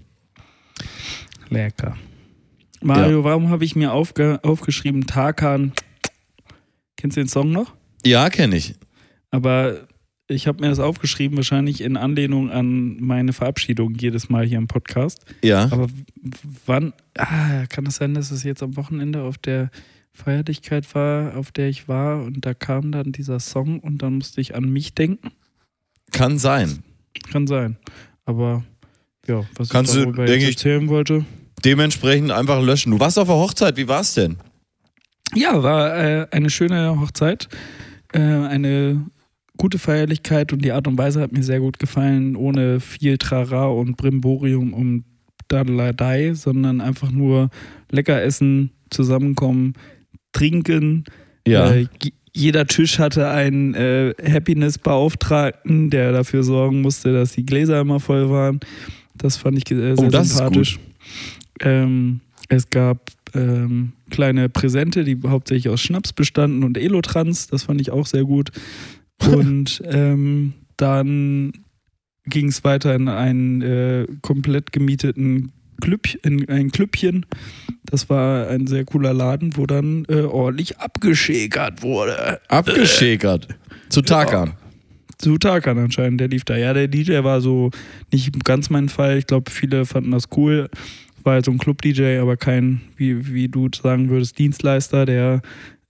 [1.50, 1.96] Lecker.
[2.82, 5.72] Mario, warum habe ich mir aufge aufgeschrieben, Tarkan?
[6.96, 7.74] Kennst du den Song noch?
[8.04, 8.74] Ja, kenne ich.
[9.30, 9.86] Aber
[10.34, 14.68] ich habe mir das aufgeschrieben, wahrscheinlich in Anlehnung an meine Verabschiedung jedes Mal hier im
[14.68, 15.24] Podcast.
[15.42, 15.64] Ja.
[15.70, 15.86] Aber
[16.66, 19.70] wann, ah, kann es sein, dass es jetzt am Wochenende auf der
[20.12, 24.40] Feierlichkeit war, auf der ich war und da kam dann dieser Song und dann musste
[24.40, 25.30] ich an mich denken?
[26.12, 26.80] Kann sein.
[27.30, 27.76] Kann sein.
[28.24, 28.62] Aber
[29.26, 31.24] ja, was Kannst ich du, darüber denk jetzt ich- erzählen wollte.
[31.64, 32.90] Dementsprechend einfach löschen.
[32.90, 34.36] Du warst auf der Hochzeit, wie war's denn?
[35.34, 37.48] Ja, war äh, eine schöne Hochzeit,
[38.12, 39.06] äh, eine
[39.58, 43.66] gute Feierlichkeit und die Art und Weise hat mir sehr gut gefallen, ohne viel Trara
[43.66, 45.04] und Brimborium um
[45.48, 47.50] Dadeladei, sondern einfach nur
[47.90, 49.74] lecker essen, zusammenkommen,
[50.32, 51.04] trinken.
[51.70, 57.80] Äh, j- jeder Tisch hatte einen äh, Happiness-Beauftragten, der dafür sorgen musste, dass die Gläser
[57.80, 58.60] immer voll waren.
[59.14, 60.78] Das fand ich äh, sehr Oh, sympathisch.
[61.60, 67.48] Ähm, es gab ähm, kleine Präsente, die hauptsächlich aus Schnaps bestanden und Elotrans.
[67.48, 68.50] Das fand ich auch sehr gut.
[69.26, 71.52] Und ähm, dann
[72.26, 77.26] ging es weiter in einen äh, komplett gemieteten Club, in ein Klüppchen.
[77.84, 82.40] Das war ein sehr cooler Laden, wo dann äh, ordentlich abgeschäkert wurde.
[82.48, 83.48] Abgeschäkert.
[83.88, 84.54] Zu Tarkan.
[85.18, 86.56] Zu Tarkan anscheinend, der lief da.
[86.56, 87.70] Ja, der DJ war so
[88.12, 89.18] nicht ganz mein Fall.
[89.18, 90.68] Ich glaube, viele fanden das cool.
[91.24, 95.42] War halt so ein Club-DJ, aber kein, wie, wie du sagen würdest, Dienstleister, der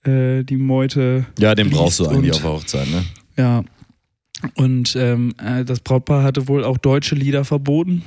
[0.05, 1.25] äh, die Meute.
[1.39, 3.03] Ja, den brauchst du eigentlich und- auf der Hochzeit, ne?
[3.37, 3.63] Ja.
[4.55, 8.03] Und ähm, äh, das Brautpaar hatte wohl auch deutsche Lieder verboten.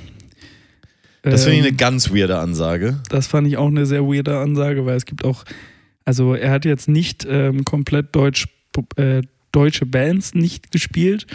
[1.23, 3.01] Das finde ich Ähm, eine ganz weirde Ansage.
[3.09, 5.43] das fand ich auch eine sehr weirde Ansage, weil es gibt auch,
[6.05, 8.47] also er hat jetzt nicht ähm, komplett deutsch,
[8.97, 11.25] äh, deutsche Bands nicht gespielt.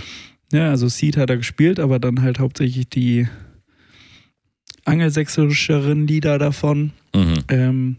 [0.52, 3.26] Ja, also Seed hat er gespielt, aber dann halt hauptsächlich die
[4.84, 6.92] angelsächsischeren Lieder davon.
[7.14, 7.34] Mhm.
[7.48, 7.96] Ähm,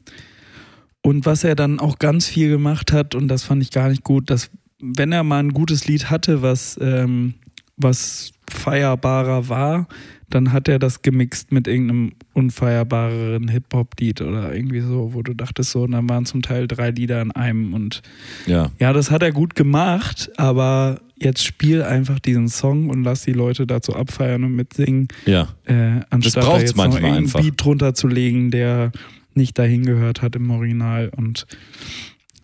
[1.04, 4.04] und was er dann auch ganz viel gemacht hat, und das fand ich gar nicht
[4.04, 4.50] gut, dass
[4.82, 7.36] wenn er mal ein gutes Lied hatte, was, ähm,
[7.78, 9.88] was feierbarer war,
[10.30, 15.72] dann hat er das gemixt mit irgendeinem unfeierbareren Hip-Hop-Lied oder irgendwie so, wo du dachtest
[15.72, 18.02] so, und dann waren zum Teil drei Lieder in einem und
[18.46, 18.72] Ja.
[18.80, 23.34] ja, das hat er gut gemacht, aber jetzt spiel einfach diesen Song und lass die
[23.34, 25.50] Leute dazu abfeiern und mitsingen, Ja.
[25.66, 27.42] äh, anstatt da jetzt noch einfach.
[27.42, 28.92] Beat drunter zu legen, der
[29.36, 31.46] nicht dahin gehört hat im Original und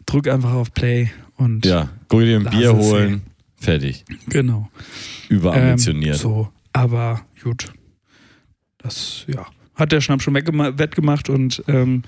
[0.06, 1.90] drück einfach auf Play und Ja.
[2.08, 3.22] Guck dir ein Bier es holen.
[3.58, 4.06] Fertig.
[4.30, 4.70] genau.
[5.28, 6.16] Überambitioniert.
[6.16, 7.72] Ähm, so, aber gut.
[8.78, 12.04] Das, ja, hat der Schnapp schon wettgemacht und ähm,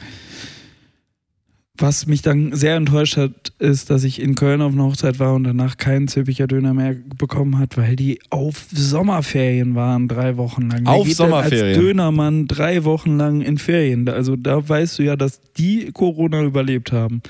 [1.82, 5.34] was mich dann sehr enttäuscht hat, ist, dass ich in Köln auf einer Hochzeit war
[5.34, 10.70] und danach keinen Zülpicher Döner mehr bekommen hat, weil die auf Sommerferien waren, drei Wochen
[10.70, 10.86] lang.
[10.86, 11.76] Auf geht Sommerferien?
[11.76, 14.08] Als Dönermann drei Wochen lang in Ferien.
[14.08, 17.22] Also da weißt du ja, dass die Corona überlebt haben.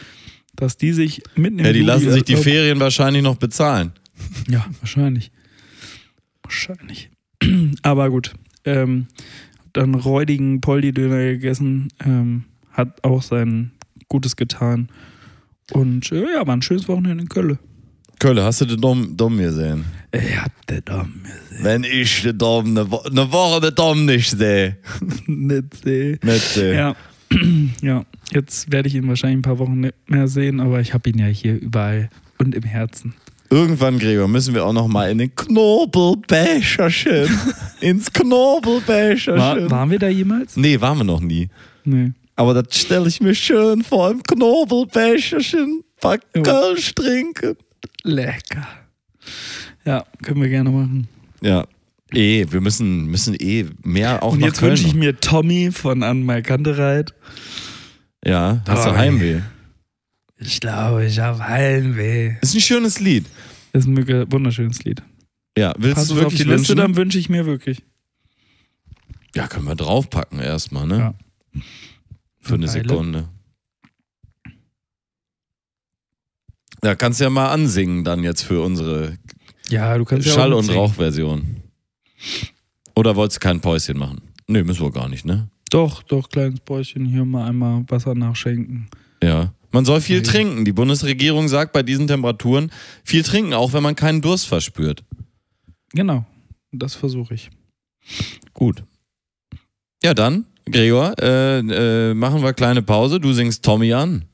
[0.56, 3.94] Dass die sich im Ja, die Juli- lassen sich die Ferien wahrscheinlich noch bezahlen.
[4.50, 5.32] ja, wahrscheinlich.
[6.44, 7.10] Wahrscheinlich.
[7.82, 8.34] Aber gut.
[8.66, 9.08] Ähm,
[9.74, 11.88] dann räudigen Poldi-Döner gegessen.
[12.06, 13.72] Ähm, hat auch sein
[14.12, 14.90] Gutes getan.
[15.72, 17.58] Und äh, ja, war ein schönes Wochenende in Köln.
[18.20, 19.86] Kölle, hast du den Dom, Dom gesehen?
[20.12, 21.14] Ich hab den Dom
[21.62, 24.78] Wenn ich den Dom eine, Wo eine Woche den Dom nicht sehe.
[25.28, 26.20] nicht sehen.
[26.22, 26.76] Nicht sehe.
[26.76, 26.96] Ja.
[27.82, 31.10] ja, jetzt werde ich ihn wahrscheinlich ein paar Wochen nicht mehr sehen, aber ich habe
[31.10, 33.14] ihn ja hier überall und im Herzen.
[33.50, 37.30] Irgendwann, Gregor, müssen wir auch noch mal in den Knobelbecherchen.
[37.80, 39.38] Ins Knobelbecherchen.
[39.38, 40.58] War, waren wir da jemals?
[40.58, 41.48] nee, waren wir noch nie.
[41.86, 42.12] Nee.
[42.42, 45.84] Aber das stelle ich mir schön vor, im Knobelbecherchen.
[46.00, 46.18] Paar.
[46.18, 47.56] Kölsch trinken.
[48.02, 48.68] Lecker.
[49.86, 51.08] Ja, können wir gerne machen.
[51.42, 51.68] Ja.
[52.12, 56.02] Eh, wir müssen, müssen eh mehr auch Und nach jetzt wünsche ich mir Tommy von
[56.02, 57.14] An My Kantereit.
[58.26, 58.96] Ja, hast du.
[58.96, 59.42] Heimweh.
[60.40, 62.38] Ich glaube, ich habe Heimweh.
[62.42, 63.28] Ist ein schönes Lied.
[63.72, 65.04] Ist ein wunderschönes Lied.
[65.56, 66.78] Ja, willst Passt du es auf wirklich die Liste, wünschen?
[66.78, 67.84] dann wünsche ich mir wirklich.
[69.36, 70.98] Ja, können wir draufpacken erstmal, ne?
[70.98, 71.62] Ja.
[72.42, 72.84] Für eine Weile.
[72.88, 73.30] Sekunde.
[76.82, 79.18] Da kannst du ja mal ansingen dann jetzt für unsere
[79.70, 80.70] Ja, du kannst ja Schall- auch und.
[80.70, 81.58] Rauchversion.
[82.96, 84.22] Oder wolltest du kein Päuschen machen?
[84.48, 85.50] Nee, müssen wir gar nicht, ne?
[85.70, 88.90] Doch, doch, kleines Bäuchchen, hier mal einmal Wasser nachschenken.
[89.24, 89.54] Ja.
[89.72, 90.24] Man soll viel Ja.
[90.24, 90.66] trinken.
[90.66, 92.72] Die Bundesregierung sagt bei diesen Temperaturen
[93.06, 95.04] viel trinken, auch wenn man keinen Durst verspürt.
[95.94, 96.26] Genau,
[96.74, 97.50] das versuche ich.
[98.54, 98.84] Gut.
[100.04, 103.20] Ja, dann, Gregor, äh, äh, machen wir kleine Pause.
[103.20, 104.26] Du singst Tommy an.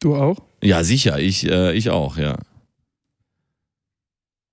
[0.00, 0.38] Du auch?
[0.62, 2.36] Ja, sicher, ich, äh, ich auch, ja.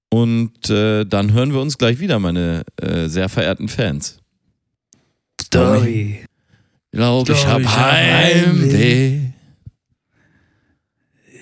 [0.10, 4.20] Und äh, dann hören wir uns gleich wieder, meine äh, sehr verehrten Fans.
[5.41, 6.22] Story.
[6.91, 9.20] Ich glaube, ich Story, hab ich hab Heimweh.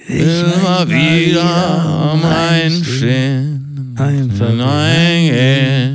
[0.07, 3.95] Immer wieder am Einstehen.
[3.97, 5.92] Einfach hineingehen.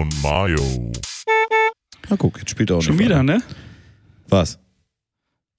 [0.00, 0.92] Und Mayo.
[2.08, 3.22] Na guck, jetzt spielt er auch Schon nicht wieder, weiter.
[3.24, 3.42] ne?
[4.28, 4.58] Was?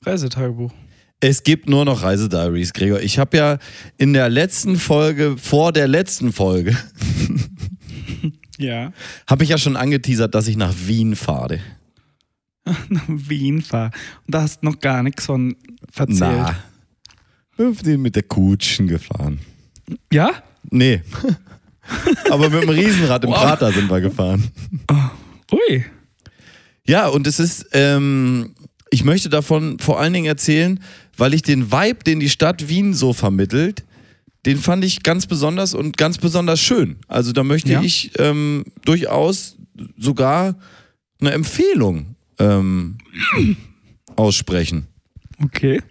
[0.03, 0.73] Reisetagebuch.
[1.19, 3.01] Es gibt nur noch Reisediaries, Gregor.
[3.01, 3.57] Ich habe ja
[3.97, 6.75] in der letzten Folge, vor der letzten Folge,
[8.57, 8.91] Ja.
[9.29, 11.59] habe ich ja schon angeteasert, dass ich nach Wien fahre.
[12.89, 13.91] Nach Wien fahr.
[14.25, 15.55] Und da hast du noch gar nichts von
[15.91, 16.19] verzählt.
[16.19, 16.55] Na.
[17.57, 19.39] Wir sind mit der Kutschen gefahren.
[20.11, 20.31] Ja?
[20.71, 21.01] Nee.
[22.29, 23.37] Aber mit dem Riesenrad im Wow.
[23.41, 24.47] Prater sind wir gefahren.
[25.51, 25.85] Ui.
[26.85, 28.53] Ja, und es ist, ähm,
[28.89, 30.79] ich möchte davon vor allen Dingen erzählen,
[31.17, 33.83] weil ich den Vibe, den die Stadt Wien so vermittelt,
[34.45, 36.97] den fand ich ganz besonders und ganz besonders schön.
[37.07, 37.81] Also da möchte Ja?
[37.81, 39.57] ich ähm, durchaus
[39.97, 40.55] sogar
[41.19, 42.97] eine Empfehlung ähm,
[44.15, 44.87] aussprechen.
[45.43, 45.81] Okay.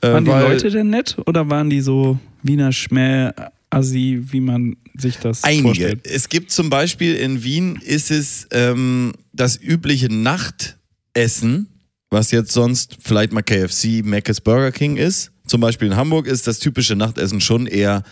[0.00, 3.30] Äh, Waren die weil- Leute denn nett oder waren die so Wiener Schmäh,
[3.74, 5.62] Assi, wie man sich das Einige.
[5.64, 6.06] vorstellt?
[6.06, 11.68] Es gibt zum Beispiel in Wien ist es ähm, das übliche Nachtessen,
[12.10, 15.32] was jetzt sonst vielleicht mal KFC, Mc's, Burger King ist.
[15.46, 18.02] Zum Beispiel in Hamburg ist das typische Nachtessen schon eher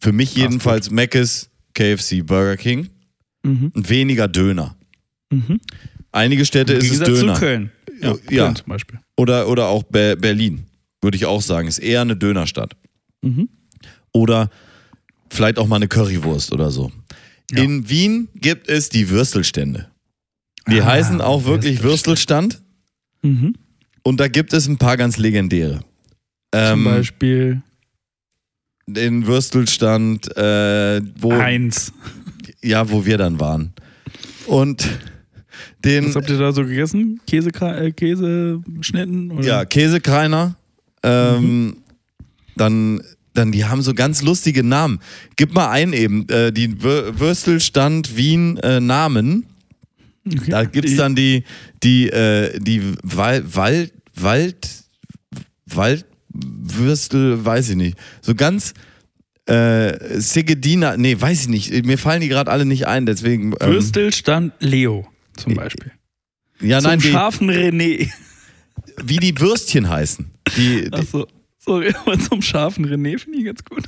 [0.00, 2.88] für mich jedenfalls Mc's, KFC, Burger King
[3.44, 3.70] Mhm.
[3.74, 4.76] und weniger Döner.
[5.30, 5.60] Mhm.
[6.10, 7.34] Einige Städte ist es Döner.
[7.34, 7.70] zu Köln.
[8.02, 8.44] Ja, Ja.
[8.44, 8.98] Köln zum Beispiel.
[9.16, 10.64] Oder, oder auch Be Berlin,
[11.00, 12.76] würde ich auch sagen, ist eher eine Dönerstadt.
[13.22, 13.48] Mhm.
[14.12, 14.50] Oder
[15.30, 16.90] vielleicht auch mal eine Currywurst oder so.
[17.50, 17.62] Ja.
[17.62, 19.88] In Wien gibt es die Würstelstände.
[20.70, 22.60] Die Ah, heißen auch wirklich Würstelstand.
[23.22, 23.54] Mhm.
[24.04, 25.80] und da gibt es ein paar ganz legendäre.
[26.52, 27.62] Zum Ähm, Beispiel
[28.86, 31.92] den Würstelstand, äh, wo, eins.
[32.62, 33.72] ja, wo wir dann waren.
[34.46, 34.88] Und
[35.84, 37.20] den, Was habt ihr da so gegessen?
[37.26, 39.30] Käse, äh, Käseschnitten?
[39.32, 39.44] Oder?
[39.46, 40.56] Ja, Käsekreiner.
[41.02, 41.78] Ähm,
[42.56, 43.02] dann,
[43.38, 45.00] dann, die haben so ganz lustige Namen.
[45.36, 49.46] Gib mal ein eben, äh, die Wür- Würstelstand Wien äh, Namen.
[50.26, 50.50] Okay.
[50.50, 51.44] Da gibt's dann die,
[51.82, 54.68] die, äh, die Wal Wald, Wald,
[55.66, 57.96] Waldwürstel, weiß ich nicht.
[58.20, 58.74] So ganz
[59.46, 61.86] äh, Sigedina, nee, weiß ich nicht.
[61.86, 63.54] Mir fallen die gerade alle nicht ein, deswegen.
[63.60, 65.92] Ähm, Würstelstand Leo zum Beispiel.
[66.60, 68.10] ja, zum nein, die, scharfen René.
[69.02, 70.26] wie die Würstchen heißen.
[70.56, 71.26] Die, die, Achso,
[71.58, 73.84] sorry, aber zum scharfen René finde ich ganz gut.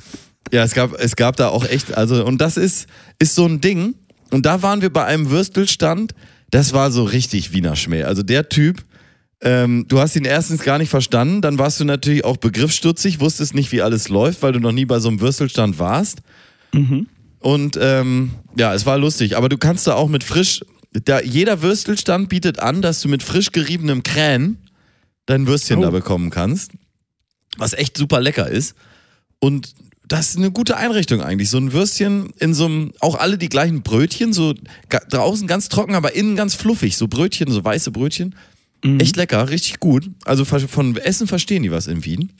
[0.51, 2.87] Ja, es gab, es gab da auch echt, also, und das ist,
[3.19, 3.95] ist so ein Ding.
[4.31, 6.13] Und da waren wir bei einem Würstelstand,
[6.51, 8.03] das war so richtig Wiener Schmäh.
[8.03, 8.83] Also der Typ,
[9.41, 13.55] ähm, du hast ihn erstens gar nicht verstanden, dann warst du natürlich auch begriffsstutzig, wusstest
[13.55, 16.19] nicht, wie alles läuft, weil du noch nie bei so einem Würstelstand warst.
[16.73, 17.07] Mhm.
[17.39, 19.35] Und ähm, ja, es war lustig.
[19.37, 23.23] Aber du kannst da auch mit frisch, da, jeder Würstelstand bietet an, dass du mit
[23.23, 24.57] frisch geriebenem Krähen
[25.25, 25.83] dein Würstchen Oh.
[25.83, 26.71] da bekommen kannst.
[27.57, 28.75] Was echt super lecker ist.
[29.39, 29.73] Und
[30.07, 31.49] das ist eine gute Einrichtung eigentlich.
[31.49, 34.53] So ein Würstchen in so einem, auch alle die gleichen Brötchen, so
[34.89, 36.97] draußen ganz trocken, aber innen ganz fluffig.
[36.97, 38.35] So Brötchen, so weiße Brötchen.
[38.83, 38.99] Mhm.
[38.99, 40.09] Echt lecker, richtig gut.
[40.25, 42.31] Also von Essen verstehen die was in Wien.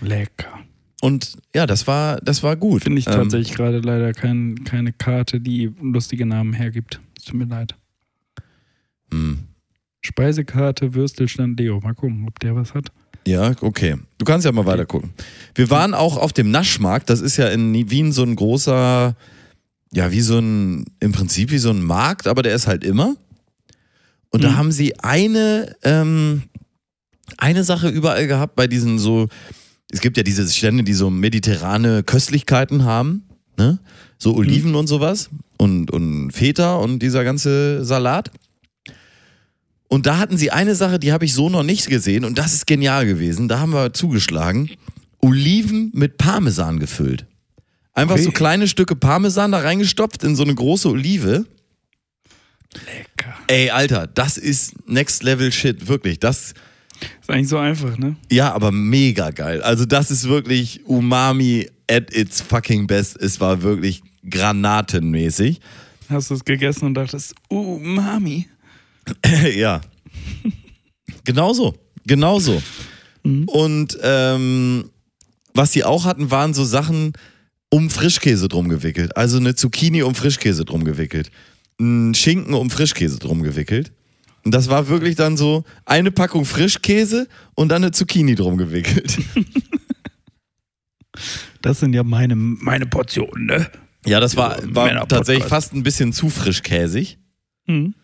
[0.00, 0.58] Lecker.
[1.00, 2.82] Und ja, das war, das war gut.
[2.82, 7.00] Finde ich Ähm, tatsächlich gerade leider kein, keine Karte, die lustige Namen hergibt.
[7.16, 7.74] Es tut mir leid.
[9.10, 9.38] hm.
[10.00, 11.80] Speisekarte, Würstelstand Leo.
[11.80, 12.88] Mal gucken, ob der was hat.
[13.28, 13.96] Ja, okay.
[14.18, 15.10] Du kannst ja mal weiter gucken.
[15.54, 17.10] Wir waren auch auf dem Naschmarkt.
[17.10, 19.14] Das ist ja in Wien so ein großer,
[19.92, 23.16] ja, wie so ein, im Prinzip wie so ein Markt, aber der ist halt immer.
[24.30, 24.56] Und da Mhm.
[24.56, 26.42] haben sie eine, ähm,
[27.36, 29.28] eine Sache überall gehabt bei diesen so,
[29.90, 33.24] es gibt ja diese Stände, die so mediterrane Köstlichkeiten haben,
[33.56, 33.78] ne?
[34.18, 38.30] So Oliven und sowas und, und Feta und dieser ganze Salat.
[39.88, 42.52] Und da hatten sie eine Sache, die habe ich so noch nicht gesehen und das
[42.52, 43.48] ist genial gewesen.
[43.48, 44.70] Da haben wir zugeschlagen.
[45.20, 47.26] Oliven mit Parmesan gefüllt.
[47.94, 48.22] Einfach Ui.
[48.22, 51.46] so kleine Stücke Parmesan da reingestopft in so eine große Olive.
[52.74, 53.34] Lecker.
[53.48, 56.20] Ey, Alter, das ist Next Level Shit, wirklich.
[56.20, 56.52] Das,
[57.20, 58.16] Ist eigentlich so einfach, ne?
[58.30, 59.62] ja, aber mega geil.
[59.62, 63.16] Also, das ist wirklich Umami at its fucking best.
[63.16, 65.60] Es war wirklich granatenmäßig.
[66.08, 68.48] Hast du es gegessen und dachtest, uh, Mami.
[69.54, 69.80] ja.
[71.24, 71.74] Genauso.
[72.06, 72.62] Genauso.
[73.46, 74.90] Und ähm,
[75.52, 77.12] was sie auch hatten, waren so Sachen
[77.70, 79.16] um Frischkäse drum gewickelt.
[79.16, 81.30] Also eine Zucchini um Frischkäse drum gewickelt.
[81.80, 83.92] Ein Schinken um Frischkäse drum gewickelt.
[84.44, 89.18] Und das war wirklich dann so eine Packung Frischkäse und dann eine Zucchini drum gewickelt.
[91.60, 93.68] Das sind ja meine, meine Portionen, ne?
[94.06, 97.18] Ja, das war, war tatsächlich fast ein bisschen zu frischkäsig.
[97.66, 97.94] Mhm.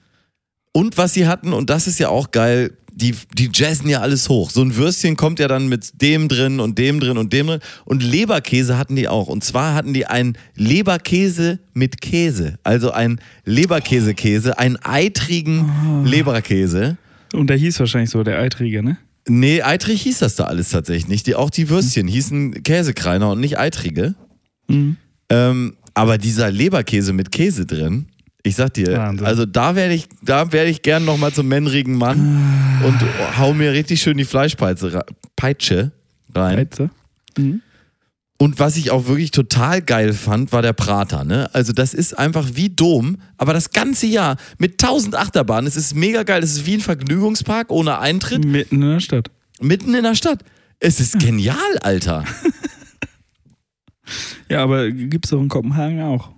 [0.76, 4.28] Und was sie hatten, und das ist ja auch geil, die, die jazzen ja alles
[4.28, 4.50] hoch.
[4.50, 7.60] So ein Würstchen kommt ja dann mit dem drin und dem drin und dem drin.
[7.84, 9.28] Und Leberkäse hatten die auch.
[9.28, 12.58] Und zwar hatten die einen Leberkäse mit Käse.
[12.64, 16.96] Also ein Leberkäse-Käse, einen eitrigen Leberkäse.
[17.32, 18.98] Und der hieß wahrscheinlich so, der Eitrige, ne?
[19.28, 21.26] Nee, eitrig hieß das da alles tatsächlich nicht.
[21.26, 24.14] Die, auch die Würstchen hießen Käsekreiner und nicht eitrige.
[24.68, 24.96] Mhm.
[25.30, 28.06] Ähm, aber dieser Leberkäse mit Käse drin,
[28.44, 29.26] ich sag dir, Wahnsinn.
[29.26, 33.72] also da werde ich, da werde ich gern nochmal zum männrigen Mann und hau mir
[33.72, 35.90] richtig schön die Fleischpeitsche Peitsche
[36.34, 36.58] rein.
[36.58, 36.90] Weize.
[37.36, 37.62] Mhm.
[38.36, 41.24] Und was ich auch wirklich total geil fand, war der Prater.
[41.24, 41.48] Ne?
[41.54, 45.66] Also das ist einfach wie Dom, aber das ganze Jahr mit 1000 Achterbahnen.
[45.66, 46.42] Es ist mega geil.
[46.42, 49.30] Es ist wie ein Vergnügungspark ohne Eintritt, Mitten in der Stadt.
[49.60, 50.44] mitten in der Stadt.
[50.80, 52.24] Es ist genial, Alter.
[54.50, 56.30] Ja, aber gibt's doch in Kopenhagen auch.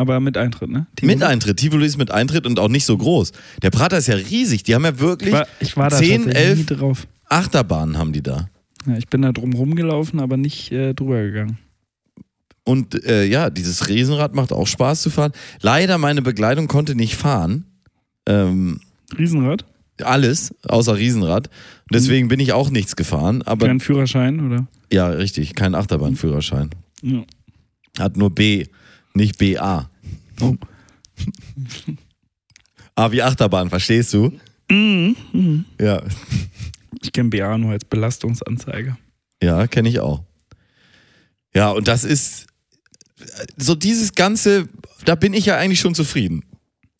[0.00, 0.86] Aber mit Eintritt, ne?
[1.02, 1.58] Mit Eintritt.
[1.58, 3.32] Tivoli ist mit Eintritt und auch nicht so groß.
[3.60, 4.62] Der Prater ist ja riesig.
[4.62, 7.06] Die haben ja Ich wirklich war, ich war da 10, tatsächlich 11 nie drauf.
[7.28, 8.48] Achterbahnen haben die da.
[8.86, 11.58] Ja, ich bin da drum rumgelaufen, aber nicht äh, drüber gegangen.
[12.64, 15.32] Und äh, ja, dieses Riesenrad macht auch Spaß zu fahren.
[15.60, 17.66] Leider meine Begleitung konnte nicht fahren.
[18.24, 18.80] Ähm,
[19.18, 19.66] Riesenrad?
[20.02, 21.48] alles, außer Riesenrad.
[21.48, 23.42] Und deswegen bin ich auch nichts gefahren.
[23.42, 24.66] Aber Kein Führerschein, oder?
[24.90, 26.70] ja, richtig, kein Achterbahnführerschein.
[27.02, 27.22] Ja.
[27.98, 28.64] Hat nur B,
[29.14, 29.90] nicht BA.
[30.40, 30.56] Oh.
[32.94, 34.32] A wie Achterbahn, verstehst du?
[34.70, 35.16] Mhm.
[35.32, 35.64] Mhm.
[35.80, 36.02] Ja,
[37.02, 38.96] Ich kenne BA nur als Belastungsanzeige.
[39.42, 40.22] Ja, kenne ich auch.
[41.54, 42.46] Ja, und das ist
[43.56, 44.68] so dieses Ganze,
[45.04, 46.44] da bin ich ja eigentlich schon zufrieden.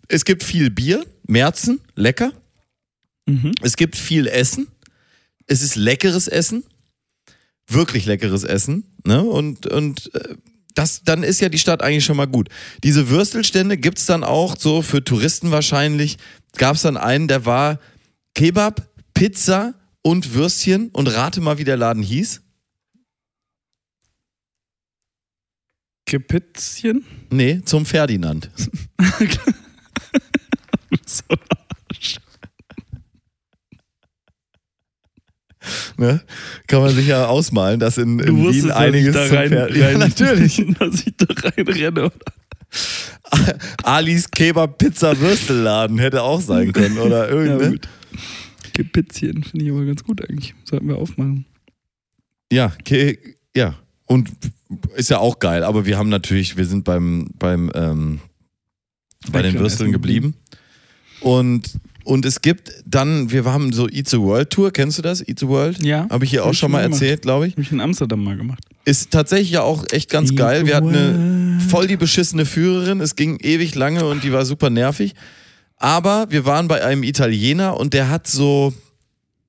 [0.08, 2.32] Es gibt viel Bier, Märzen, lecker.
[3.26, 3.52] Mhm.
[3.62, 4.66] Es gibt viel Essen.
[5.46, 6.64] Es ist leckeres Essen.
[7.68, 8.84] Wirklich leckeres Essen.
[9.06, 9.22] Ne?
[9.22, 10.34] Und, und äh,
[10.74, 12.48] das, dann ist ja die Stadt eigentlich schon mal gut.
[12.82, 16.18] Diese Würstelstände gibt es dann auch so für Touristen wahrscheinlich.
[16.56, 17.78] Gab es dann einen, der war
[18.34, 20.88] Kebab, Pizza und Würstchen.
[20.90, 22.42] Und rate mal, wie der Laden hieß.
[26.06, 27.04] Gepitzchen?
[27.30, 28.50] Nee, zum Ferdinand.
[31.06, 31.24] So.
[35.96, 36.20] Ne?
[36.66, 39.36] Kann man sich ja ausmalen, dass in, Du in Wien wusstest, dass einiges ich da
[39.36, 40.64] rein, rein, Ja, natürlich.
[40.78, 42.04] dass ich da reinrenne.
[42.06, 42.12] Oder?
[43.84, 47.70] Alis Kebab Pizza Würstelladen hätte auch sein können oder Ja, irgendeine.
[47.72, 47.88] gut.
[48.72, 50.54] Gepitzchen finde ich aber ganz gut eigentlich.
[50.64, 51.44] Sollten wir aufmachen.
[52.52, 53.18] Ja, Ke
[53.54, 53.74] ja.
[54.06, 54.30] Und
[54.96, 58.20] ist ja auch geil, aber wir haben natürlich, wir sind beim, beim ähm,
[59.30, 60.34] bei den Würsteln geblieben.
[61.20, 65.26] Und, und es gibt dann, wir haben so Eat the World Tour, kennst du das?
[65.26, 65.82] Eat the World?
[65.82, 66.06] Ja.
[66.10, 67.00] Habe ich hier Hab auch schon mal gemacht.
[67.00, 67.52] erzählt, glaube ich.
[67.52, 68.64] Habe ich in Amsterdam mal gemacht.
[68.84, 70.66] Ist tatsächlich ja auch echt ganz Eat geil.
[70.66, 73.00] Wir hatten eine voll die beschissene Führerin.
[73.00, 75.14] Es ging ewig lange und die war super nervig.
[75.76, 78.72] Aber wir waren bei einem Italiener und der hat so,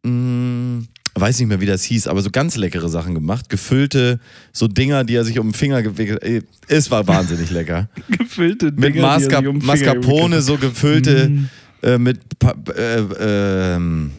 [0.04, 0.84] mh,
[1.16, 3.50] weiß nicht mehr, wie das hieß, aber so ganz leckere Sachen gemacht.
[3.50, 4.20] Gefüllte,
[4.54, 7.90] so Dinger, die er sich um den Finger gewickelt Ey, Es war wahnsinnig lecker.
[8.10, 11.50] Gefüllte Mit Dinger, er Masca um Mascarpone, gewickelt so gefüllte Mm.
[11.84, 14.12] Äh, mit Pa- äh, ähm,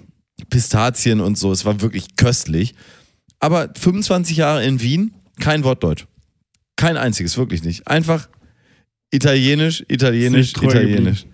[0.50, 1.52] Pistazien und so.
[1.52, 2.74] Es war wirklich köstlich.
[3.40, 6.06] Aber 25 Jahre in Wien, kein Wort Deutsch.
[6.76, 7.86] Kein einziges, wirklich nicht.
[7.88, 8.28] Einfach
[9.10, 11.26] Italienisch, Italienisch, Italienisch.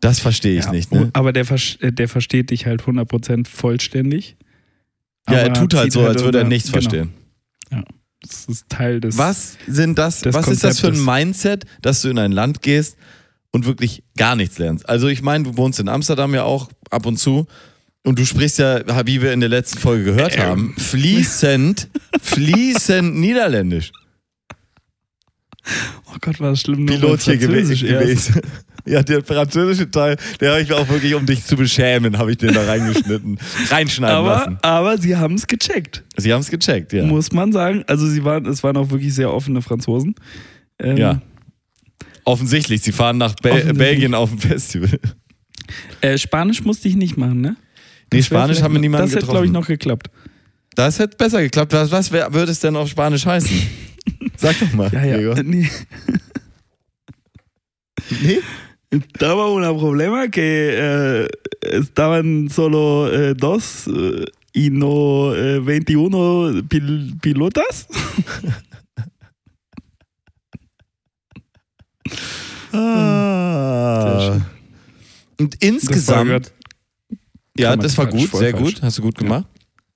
[0.00, 0.90] Das verstehe ich Ja, nicht.
[0.92, 1.10] oh, Ne?
[1.12, 1.46] Aber der,
[1.80, 4.36] äh, der versteht dich halt 100% vollständig.
[5.28, 6.82] Ja, er tut halt so, als würde er nichts genau.
[6.82, 7.12] verstehen.
[8.22, 9.18] Das ist Teil des.
[9.18, 11.04] Was sind das, was ist das für ein.
[11.04, 12.96] Mindset, dass du in ein Land gehst
[13.56, 14.88] und wirklich gar nichts lernst?
[14.88, 17.46] Also ich meine, du wohnst in Amsterdam ja auch ab und zu
[18.04, 20.42] und du sprichst ja, wie wir in der letzten Folge gehört Ähm.
[20.42, 21.88] haben, fließend,
[22.22, 23.90] fließend Niederländisch.
[26.12, 26.86] Oh Gott, war das schlimm.
[26.86, 28.02] Pilot hier gewe Französisch erst.
[28.04, 28.40] gewesen.
[28.88, 32.36] Ja, der französische Teil, der habe ich auch wirklich, um dich zu beschämen, habe ich
[32.36, 33.36] den da reingeschnitten,
[33.68, 34.58] reinschneiden Aber, lassen.
[34.62, 37.04] aber sie haben es gecheckt, Sie haben es gecheckt, ja.
[37.04, 37.82] muss man sagen.
[37.88, 40.14] Also sie waren, es waren auch wirklich sehr offene Franzosen.
[40.78, 41.20] Ähm, Ja.
[42.26, 43.78] Offensichtlich, sie fahren nach Offensichtlich.
[43.78, 44.98] Belgien auf ein Festival.
[46.00, 47.56] Äh, Spanisch musste ich nicht machen, ne?
[48.12, 49.46] Nee, Das Spanisch haben wir niemanden Das hätte, glaube getroffen.
[49.46, 50.10] ich, noch geklappt.
[50.74, 51.72] Das hätte besser geklappt.
[51.72, 53.50] Was, was würde es denn auf Spanisch heißen?
[54.36, 55.16] Sag doch mal, Ja, ja.
[55.16, 55.42] Gregor.
[55.42, 55.70] Nee.
[58.22, 58.40] Nee?
[58.90, 60.70] Estaba un problema que
[61.22, 61.28] eh,
[61.76, 64.24] estaban solo eh, dos eh,
[64.54, 67.88] y no eh, 21 pil pilotas.
[72.72, 74.44] Schön.
[75.38, 76.52] Und insgesamt, grad-
[77.58, 78.74] ja, das war gut, sehr falsch.
[78.74, 79.46] gut, hast du gut gemacht.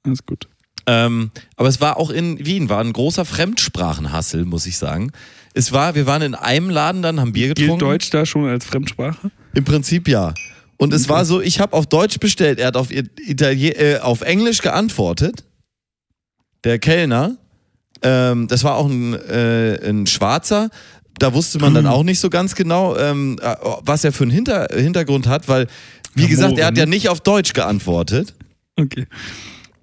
[0.04, 0.48] Alles gut.
[0.86, 5.12] Ähm, aber es war auch in Wien, war ein großer Fremdsprachenhassel, muss ich sagen.
[5.54, 7.78] Es war, wir waren in einem Laden dann, haben Bier getrunken.
[7.78, 9.30] Gilt Deutsch da schon als Fremdsprache?
[9.54, 10.32] Im Prinzip ja.
[10.78, 14.22] Und es war so, ich habe auf Deutsch bestellt, er hat auf, Italien, äh, auf
[14.22, 15.44] Englisch geantwortet.
[16.64, 17.36] Der Kellner,
[18.02, 20.70] ähm, das war auch ein, äh, ein Schwarzer.
[21.20, 24.32] Da wusste man dann auch nicht so ganz genau, ähm, äh, was er für einen
[24.32, 25.66] Hinter Hintergrund hat, weil,
[26.14, 28.34] wie gesagt, er hat ja nicht auf Deutsch geantwortet.
[28.76, 29.06] Okay.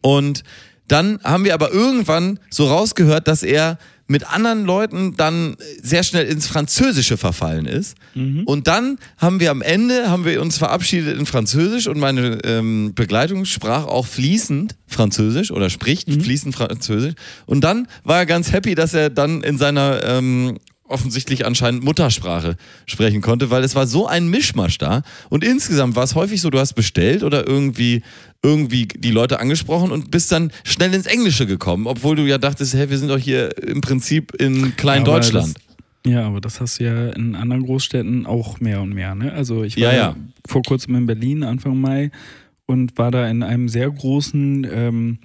[0.01, 0.43] Und
[0.87, 3.77] dann haben wir aber irgendwann so rausgehört, dass er
[4.07, 7.97] mit anderen Leuten dann sehr schnell ins Französische verfallen ist.
[8.45, 12.93] Und dann haben wir am Ende, haben wir uns verabschiedet in Französisch und meine ähm,
[12.95, 17.15] Begleitung sprach auch fließend Französisch oder spricht fließend Französisch.
[17.45, 20.57] Und dann war er ganz happy, dass er dann in seiner ähm,
[20.87, 25.01] offensichtlich anscheinend Muttersprache sprechen konnte, weil es war so ein Mischmasch da.
[25.29, 28.03] Und insgesamt war es häufig so, du hast bestellt oder irgendwie,
[28.43, 32.73] irgendwie die Leute angesprochen und bist dann schnell ins Englische gekommen, obwohl du ja dachtest,
[32.73, 35.55] hey, wir sind doch hier im Prinzip in Klein-Deutschland.
[36.05, 39.13] Ja, aber das hast du ja in anderen Großstädten auch mehr und mehr.
[39.13, 39.33] Ne?
[39.33, 40.15] Also ich war Ja, ja, ja.
[40.47, 42.11] vor kurzem in Berlin, Anfang Mai,
[42.65, 45.19] und war da in einem sehr großen, ähm,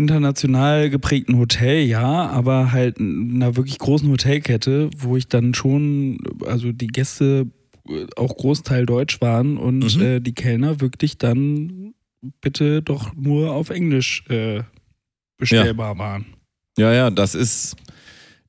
[0.00, 6.18] international geprägten Hotel, ja, aber halt in einer wirklich großen Hotelkette, wo ich dann schon,
[6.46, 7.46] also die Gäste
[7.88, 10.02] äh, auch Großteil Deutsch waren und Mhm.
[10.02, 11.94] äh, die Kellner wirklich dann
[12.40, 14.62] bitte doch nur auf Englisch äh,
[15.38, 16.26] bestellbar waren.
[16.78, 17.76] Ja, ja, das ist,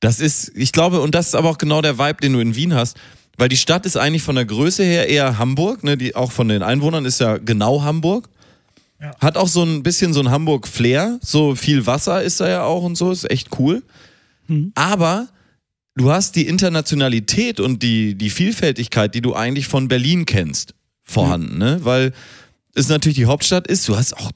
[0.00, 2.54] das ist, ich glaube, und das ist aber auch genau der Vibe, den du in
[2.56, 2.98] Wien hast,
[3.38, 6.48] weil die Stadt ist eigentlich von der Größe her eher Hamburg, ne, die auch von
[6.48, 8.28] den Einwohnern ist ja genau Hamburg.
[9.02, 9.16] Ja.
[9.20, 12.84] Hat auch so ein bisschen so ein Hamburg-Flair, so viel Wasser ist da ja auch
[12.84, 13.82] und so, ist echt cool.
[14.46, 14.70] Mhm.
[14.76, 15.28] Aber
[15.96, 21.58] du hast die Internationalität und die, die Vielfältigkeit, die du eigentlich von Berlin kennst, vorhanden,
[21.58, 21.80] ne?
[21.82, 22.12] Weil
[22.74, 24.30] es natürlich die Hauptstadt ist, du hast auch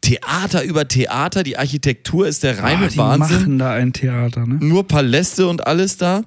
[0.00, 4.46] Theater über Theater, die Architektur ist der reine Ah, die Wahnsinn machen da ein Theater,
[4.46, 4.58] ne?
[4.60, 6.22] nur Paläste und alles da.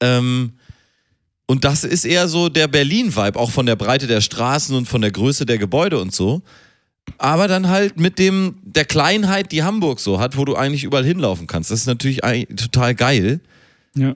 [0.00, 0.52] Ähm,
[1.46, 5.02] und das ist eher so der Berlin-Vibe, auch von der Breite der Straßen und von
[5.02, 6.42] der Größe der Gebäude und so.
[7.18, 11.04] Aber dann halt mit dem, der Kleinheit, die Hamburg so hat, wo du eigentlich überall
[11.04, 11.70] hinlaufen kannst.
[11.70, 12.20] Das ist natürlich
[12.56, 13.40] total geil,
[13.94, 14.14] Ja.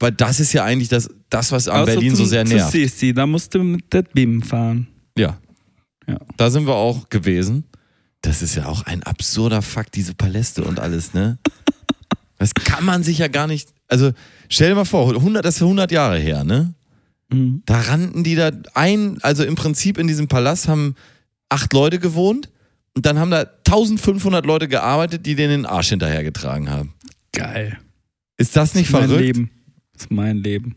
[0.00, 2.54] weil das ist ja eigentlich das, das was an Außer Berlin so zum- sehr zu
[2.56, 2.72] nervt.
[2.72, 4.86] Sissi, da musst du mit der BIM fahren.
[5.16, 5.38] Ja.
[6.06, 6.18] Ja.
[6.36, 7.64] Da sind wir auch gewesen.
[8.22, 11.38] Das ist ja auch ein absurder Fakt, diese Paläste und alles, ne?
[12.40, 13.70] Das kann man sich ja gar nicht.
[13.88, 14.12] Also,
[14.48, 16.72] stell dir mal vor, 100, das ist 100 Jahre her, ne?
[17.30, 17.62] Mhm.
[17.66, 20.94] Da rannten die da ein, also im Prinzip in diesem Palast haben
[21.48, 22.50] acht Leute gewohnt
[22.94, 26.94] und dann haben da 1500 Leute gearbeitet, die denen den Arsch hinterhergetragen haben.
[27.32, 27.78] Geil.
[28.36, 29.24] Ist das nicht das ist mein verrückt?
[29.24, 29.50] Leben.
[29.92, 30.76] Das ist mein Leben.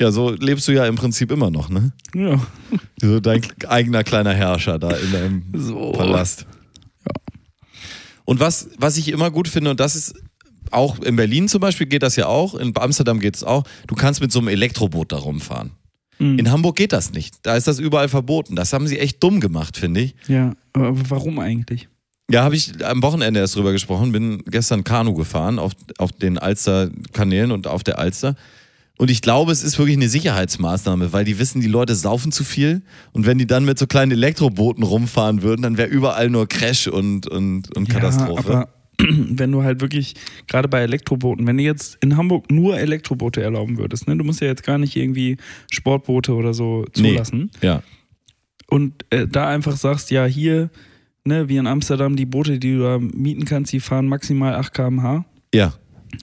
[0.00, 1.92] Ja, so lebst du ja im Prinzip immer noch, ne?
[2.14, 2.44] Ja.
[3.00, 5.92] So dein eigener kleiner Herrscher da in deinem So.
[5.92, 6.46] Palast.
[8.24, 10.14] Und was, was ich immer gut finde, und das ist
[10.70, 13.94] auch in Berlin zum Beispiel geht das ja auch, in Amsterdam geht es auch, du
[13.94, 15.72] kannst mit so einem Elektroboot da rumfahren.
[16.32, 16.38] Mhm.
[16.38, 17.36] In Hamburg geht das nicht.
[17.42, 18.56] Da ist das überall verboten.
[18.56, 20.14] Das haben sie echt dumm gemacht, finde ich.
[20.28, 21.88] Ja, aber warum eigentlich?
[22.30, 26.38] Ja, habe ich am Wochenende erst drüber gesprochen, bin gestern Kanu gefahren auf, auf den
[26.38, 28.34] Alster-Kanälen und auf der Alster.
[28.96, 32.44] Und ich glaube, es ist wirklich eine Sicherheitsmaßnahme, weil die wissen, die Leute saufen zu
[32.44, 32.82] viel.
[33.12, 36.86] Und wenn die dann mit so kleinen Elektrobooten rumfahren würden, dann wäre überall nur Crash
[36.86, 38.52] und, und, und Katastrophe.
[38.52, 38.68] Ja, aber
[38.98, 40.14] wenn du halt wirklich,
[40.46, 44.40] gerade bei Elektrobooten, wenn du jetzt in Hamburg nur Elektroboote erlauben würdest, ne, du musst
[44.40, 45.36] ja jetzt gar nicht irgendwie
[45.70, 47.10] Sportboote oder so Nee.
[47.12, 47.50] zulassen.
[47.62, 47.82] ja.
[48.66, 50.70] Und äh, da einfach sagst, ja, hier,
[51.24, 54.72] ne, wie in Amsterdam, die Boote, die du da mieten kannst, die fahren maximal 8
[54.72, 55.24] km/h.
[55.54, 55.74] Ja.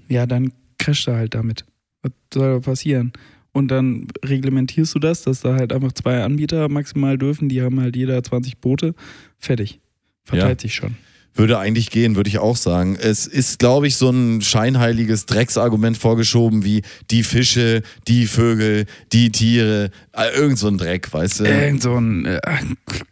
[0.09, 1.65] Ja, dann crasht er halt damit.
[2.01, 3.13] Was soll da passieren?
[3.53, 7.79] Und dann reglementierst du das, dass da halt einfach zwei Anbieter maximal dürfen, die haben
[7.79, 8.95] halt jeder 20 Boote.
[9.37, 9.79] Fertig.
[10.23, 10.95] Verteilt sich schon.
[11.33, 12.97] Würde eigentlich gehen, würde ich auch sagen.
[12.99, 19.31] Es ist, glaube ich, so ein scheinheiliges Drecksargument vorgeschoben wie die Fische, die Vögel, die
[19.31, 21.43] Tiere, äh, irgend so ein Dreck, weißt du?
[21.45, 22.39] Irgend so ein äh,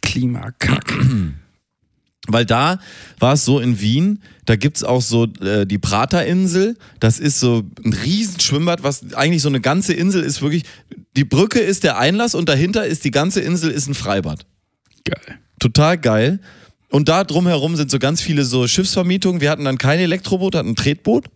[0.02, 0.92] Klimakack.
[2.28, 2.78] Weil da
[3.18, 6.76] war es so in Wien, da gibt es auch so äh, die Praterinsel.
[7.00, 10.42] Das ist so ein Riesenschwimmbad, was eigentlich so eine ganze Insel ist.
[10.42, 10.64] Wirklich,
[11.16, 14.44] die Brücke ist der Einlass und dahinter ist die ganze Insel ist ein Freibad.
[15.04, 15.38] Geil.
[15.58, 16.40] Total geil.
[16.90, 19.40] Und da drumherum sind so ganz viele so Schiffsvermietungen.
[19.40, 21.26] Wir hatten dann kein Elektroboot, hatten ein Tretboot.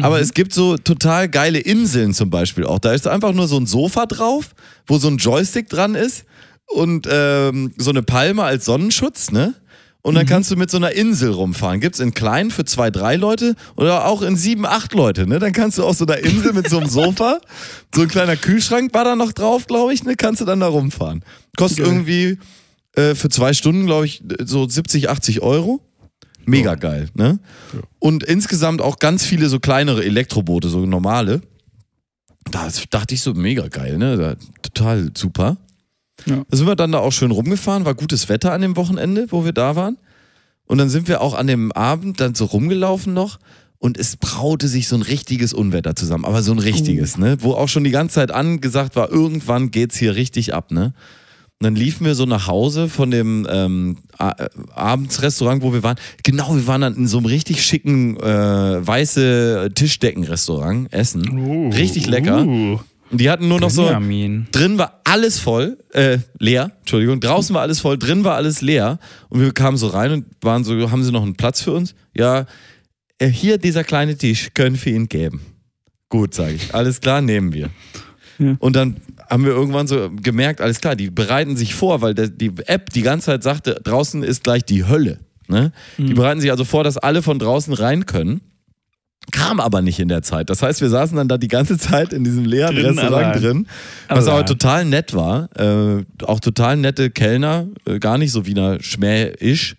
[0.00, 2.78] Aber es gibt so total geile Inseln zum Beispiel auch.
[2.78, 4.50] Da ist einfach nur so ein Sofa drauf,
[4.86, 6.24] wo so ein Joystick dran ist
[6.66, 9.54] und ähm, so eine Palme als Sonnenschutz, ne?
[10.02, 11.78] Und dann kannst du mit so einer Insel rumfahren.
[11.80, 15.38] Gibt's in klein für zwei, drei Leute oder auch in sieben, acht Leute, ne?
[15.40, 17.40] Dann kannst du auf so einer Insel mit so einem Sofa,
[17.94, 20.14] so ein kleiner Kühlschrank war da noch drauf, glaube ich, ne?
[20.16, 21.22] Kannst du dann da rumfahren.
[21.56, 21.88] Kostet Geil.
[21.88, 22.38] irgendwie
[22.94, 25.80] äh, für zwei Stunden, glaube ich, so 70, 80 Euro.
[26.46, 27.38] Mega geil, ne?
[27.98, 31.42] Und insgesamt auch ganz viele so kleinere Elektroboote, so normale.
[32.50, 34.36] Da dachte ich so, mega geil, ne?
[34.62, 35.58] Total super.
[36.26, 36.44] Ja.
[36.48, 39.44] Da sind wir dann da auch schön rumgefahren, war gutes Wetter an dem Wochenende, wo
[39.44, 39.98] wir da waren.
[40.64, 43.38] Und dann sind wir auch an dem Abend dann so rumgelaufen noch
[43.78, 47.38] und es braute sich so ein richtiges Unwetter zusammen, aber so ein richtiges, ne?
[47.40, 50.92] Wo auch schon die ganze Zeit angesagt war, irgendwann geht's hier richtig ab, ne?
[51.62, 54.32] Und dann liefen wir so nach Hause von dem ähm, äh,
[54.74, 55.98] Abendsrestaurant, wo wir waren.
[56.22, 61.70] Genau, wir waren dann in so einem richtig schicken äh, weiße Tischdeckenrestaurant essen.
[61.70, 62.46] richtig lecker.
[62.46, 62.78] Uh,
[63.10, 64.46] Und die hatten nur noch so, Benjamin.
[64.52, 67.20] Drin war alles voll, äh, leer, Entschuldigung.
[67.20, 68.98] Draußen war alles voll, drin war alles leer.
[69.28, 71.94] Und wir kamen so rein und waren so, haben sie noch einen Platz für uns?
[72.16, 72.46] Ja,
[73.18, 75.42] äh, hier dieser kleine Tisch, können wir ihn geben.
[76.08, 76.74] Gut, sage ich.
[76.74, 77.68] Alles klar, nehmen wir.
[78.40, 78.56] Ja.
[78.58, 78.96] Und dann
[79.28, 82.90] haben wir irgendwann so gemerkt, alles klar, die bereiten sich vor, weil der, die App
[82.90, 85.20] die ganze Zeit sagte, draußen ist gleich die Hölle.
[85.46, 85.72] Ne?
[85.98, 88.40] Die bereiten sich also vor, dass alle von draußen rein können.
[89.32, 90.48] Kam aber nicht in der Zeit.
[90.50, 93.40] Das heißt, wir saßen dann da die ganze Zeit in diesem leeren Drin Restaurant allein.
[93.40, 93.66] drin,
[94.08, 94.38] was Allein.
[94.38, 95.48] aber total nett war.
[95.56, 99.76] Äh, auch total nette Kellner, äh, gar nicht so Wiener Schmäh-isch.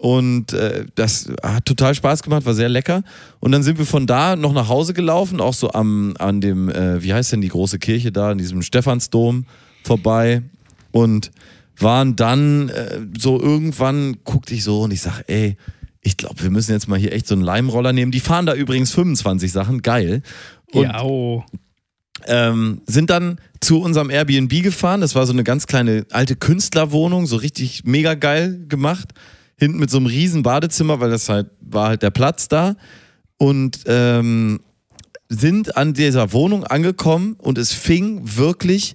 [0.00, 3.02] Und äh, das hat total Spaß gemacht, war sehr lecker.
[3.40, 6.68] Und dann sind wir von da noch nach Hause gelaufen, auch so am, an dem,
[6.68, 9.44] äh, wie heißt denn die große Kirche da, in diesem Stephansdom
[9.82, 10.42] vorbei.
[10.92, 11.32] Und
[11.78, 15.56] waren dann äh, so irgendwann, guckte ich so und ich sag, ey,
[16.00, 18.12] ich glaube, wir müssen jetzt mal hier echt so einen Leimroller nehmen.
[18.12, 20.22] Die fahren da übrigens 25 Sachen, geil.
[20.72, 21.44] Und ja, oh.
[22.26, 25.00] ähm, sind dann zu unserem Airbnb gefahren.
[25.00, 29.08] Das war so eine ganz kleine alte Künstlerwohnung, so richtig mega geil gemacht.
[29.58, 32.76] Hinten mit so einem riesen Badezimmer, weil das halt war halt der Platz da.
[33.36, 34.60] Und ähm,
[35.28, 38.94] sind an dieser Wohnung angekommen und es fing wirklich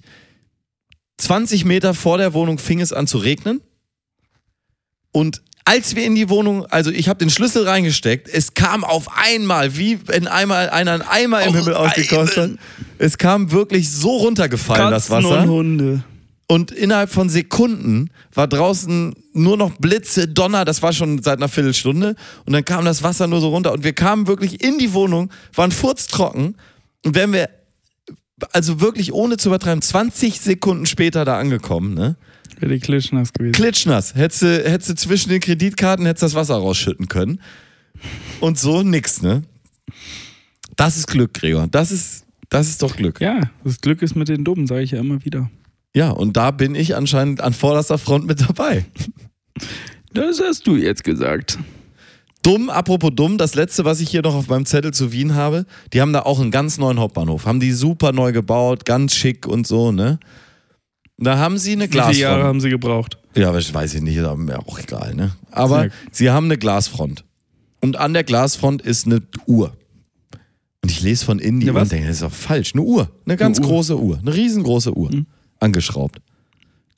[1.18, 3.60] 20 Meter vor der Wohnung fing es an zu regnen.
[5.12, 9.08] Und als wir in die Wohnung, also ich habe den Schlüssel reingesteckt, es kam auf
[9.16, 12.58] einmal, wie wenn einmal einer einen Eimer im Auf Himmel ausgekostet hat.
[12.98, 15.42] Es kam wirklich so runtergefallen, das Katzen Wasser.
[15.42, 16.04] und Hunde.
[16.46, 21.48] Und innerhalb von Sekunden war draußen nur noch Blitze, Donner, das war schon seit einer
[21.48, 22.16] Viertelstunde.
[22.44, 23.72] Und dann kam das Wasser nur so runter.
[23.72, 26.56] Und wir kamen wirklich in die Wohnung, waren furztrocken.
[27.04, 27.48] Und wären wir,
[28.52, 32.16] also wirklich ohne zu übertreiben, 20 Sekunden später da angekommen, ne?
[32.58, 33.52] Wäre die klitschnass gewesen.
[33.52, 34.14] Klitschnass.
[34.14, 37.40] Hättest du, hättest du zwischen den Kreditkarten hättest das Wasser rausschütten können.
[38.40, 39.42] Und so nix, ne?
[40.76, 41.68] Das ist Glück, Gregor.
[41.70, 43.20] Das ist, das ist doch Glück.
[43.20, 45.50] Ja, das Glück ist mit den Dummen, sage ich ja immer wieder.
[45.96, 48.84] Ja, und da bin ich anscheinend an vorderster Front mit dabei.
[50.12, 51.58] Das hast du jetzt gesagt.
[52.42, 55.64] Dumm, apropos dumm, das letzte, was ich hier noch auf meinem Zettel zu Wien habe,
[55.92, 57.46] die haben da auch einen ganz neuen Hauptbahnhof.
[57.46, 60.18] Haben die super neu gebaut, ganz schick und so, ne?
[61.16, 62.42] Da haben sie eine Wie viele Jahre Glasfront.
[62.44, 63.18] haben sie gebraucht?
[63.36, 65.30] Ja, aber ich weiß ich nicht, ist mir auch egal, ne?
[65.52, 67.24] Aber Sehr- sie haben eine Glasfront.
[67.80, 69.76] Und an der Glasfront ist eine Uhr.
[70.82, 72.74] Und ich lese von innen die Ja, und denke, das ist doch falsch.
[72.74, 73.10] Eine Uhr.
[73.24, 73.64] Eine ganz Uhr.
[73.66, 74.18] große Uhr.
[74.18, 75.10] Eine riesengroße Uhr.
[75.14, 75.26] Mhm.
[75.64, 76.20] Angeschraubt.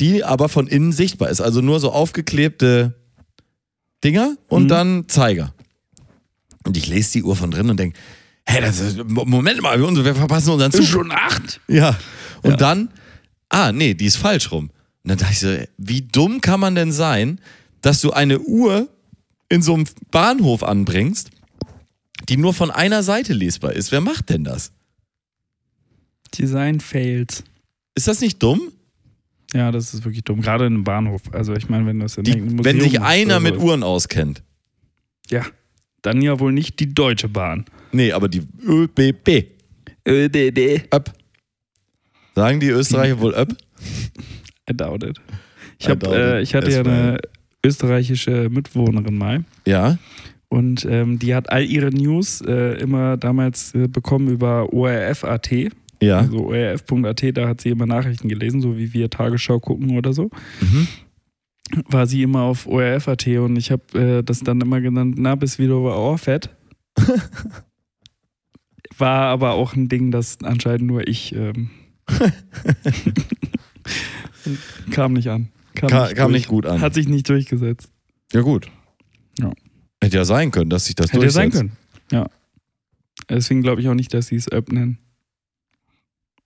[0.01, 1.41] Die aber von innen sichtbar ist.
[1.41, 2.95] Also nur so aufgeklebte
[4.05, 4.69] Dinger und Mhm.
[4.69, 5.55] dann Zeiger.
[6.67, 7.99] Und ich lese die Uhr von drin und denke,
[8.45, 10.83] hey, das ist, Moment mal, wir, wir verpassen unseren Zug.
[10.83, 11.61] Ist schon acht.
[11.69, 11.97] Ja.
[12.43, 12.57] Und Ja.
[12.57, 12.91] dann,
[13.49, 14.71] ah, nee, die ist falsch rum.
[15.03, 17.41] Und dann dachte ich so, wie dumm kann man denn sein,
[17.81, 18.89] dass du eine Uhr
[19.49, 21.31] in so einem Bahnhof anbringst,
[22.29, 23.93] die nur von einer Seite lesbar ist?
[23.93, 24.73] Wer macht denn das?
[26.37, 27.45] Design Fails.
[27.97, 28.61] Ist das nicht dumm?
[29.55, 30.43] Ja, das ist wirklich dumm.
[30.43, 31.23] Gerade in einem Bahnhof.
[31.33, 33.63] Also ich meine, wenn das in Die, irgendeinem wenn Museum sich einer mit so.
[33.63, 34.43] Uhren auskennt.
[35.31, 35.45] Ja,
[36.03, 37.65] dann ja wohl nicht die Deutsche Bahn.
[37.93, 39.47] Nee, aber die ÖBB.
[40.07, 40.93] ÖDD.
[40.95, 41.13] Öp.
[42.35, 43.57] Sagen die Österreicher wohl Öp?
[44.71, 45.19] I doubt it.
[45.79, 47.19] Ich, hab, äh, ich hatte ja eine
[47.65, 49.45] österreichische Mitbewohnerin mal.
[49.67, 49.99] Ja.
[50.49, 55.51] Und ähm, die hat all ihre News äh, immer damals äh, bekommen über ORF.at.
[56.03, 56.19] Ja.
[56.19, 60.31] Also ORF.at, da hat sie immer Nachrichten gelesen, so wie wir Tagesschau gucken oder so.
[60.61, 60.89] Mhm.
[61.89, 65.59] War sie immer auf ORF.at und ich habe äh, das dann immer genannt, na, bis
[65.59, 66.51] wieder über Ohrfett.
[68.99, 71.71] War aber auch ein Ding, das anscheinend nur ich ähm,
[74.91, 75.49] kam nicht an.
[75.75, 76.81] Kam, Ka- nicht, kam nicht gut an.
[76.81, 77.91] Hat sich nicht durchgesetzt.
[78.33, 78.71] Ja, gut.
[79.39, 79.53] Ja.
[80.03, 81.75] Hätte ja sein können, dass sich das Hätte ja sein durchsetzt.
[82.11, 82.13] können.
[82.13, 82.27] Ja.
[83.29, 84.99] Deswegen glaube ich auch nicht, dass sie es Öp nennen.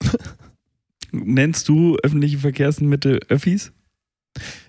[1.11, 3.71] Nennst du öffentliche Verkehrsmittel Öffis?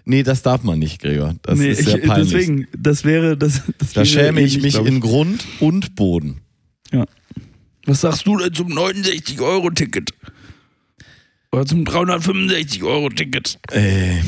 [0.04, 1.36] Nee, das darf man nicht, Gregor.
[1.42, 2.30] Das nee, ist sehr ich, peinlich.
[2.32, 3.62] deswegen, das wäre das.
[3.78, 6.40] das da wäre schäme ich ähnlich, mich glaub in Grund und Boden.
[7.86, 10.10] Was sagst du denn zum 69-Euro-Ticket?
[11.52, 13.58] Oder zum 365-Euro-Ticket?
[13.70, 14.20] Ey.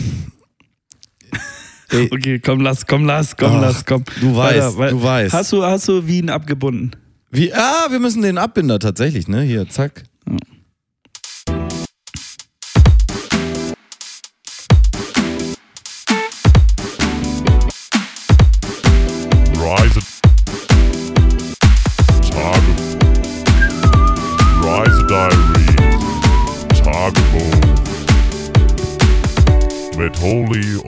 [1.90, 4.04] Ey, Okay, komm, lass, komm, lass, komm, Ach, lass, komm.
[4.20, 5.32] du weißt, Weiter, wei- du weißt.
[5.34, 6.92] Hast du, hast du Wien abgebunden?
[7.30, 9.42] Wie, ah, wir müssen den Abbinder tatsächlich, ne?
[9.42, 10.04] Hier, zack.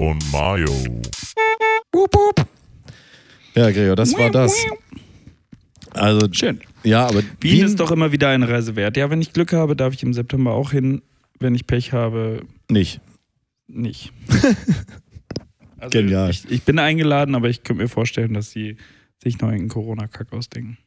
[0.07, 0.71] Und Mayo.
[3.57, 4.55] Ja, Gregor, das war das.
[5.91, 6.61] Also, Schön.
[6.85, 8.97] ja, aber Wien, ist doch immer wieder eine Reise wert.
[8.97, 11.03] Ja, wenn ich Glück habe, darf ich im September auch hin.
[11.41, 13.01] Wenn ich Pech habe, nicht.
[13.67, 14.13] nicht.
[15.79, 16.31] Also Genial.
[16.31, 18.79] Ich, ich bin eingeladen, aber ich könnte mir vorstellen, dass sie
[19.23, 20.79] sich noch einen Corona-Kack ausdenken.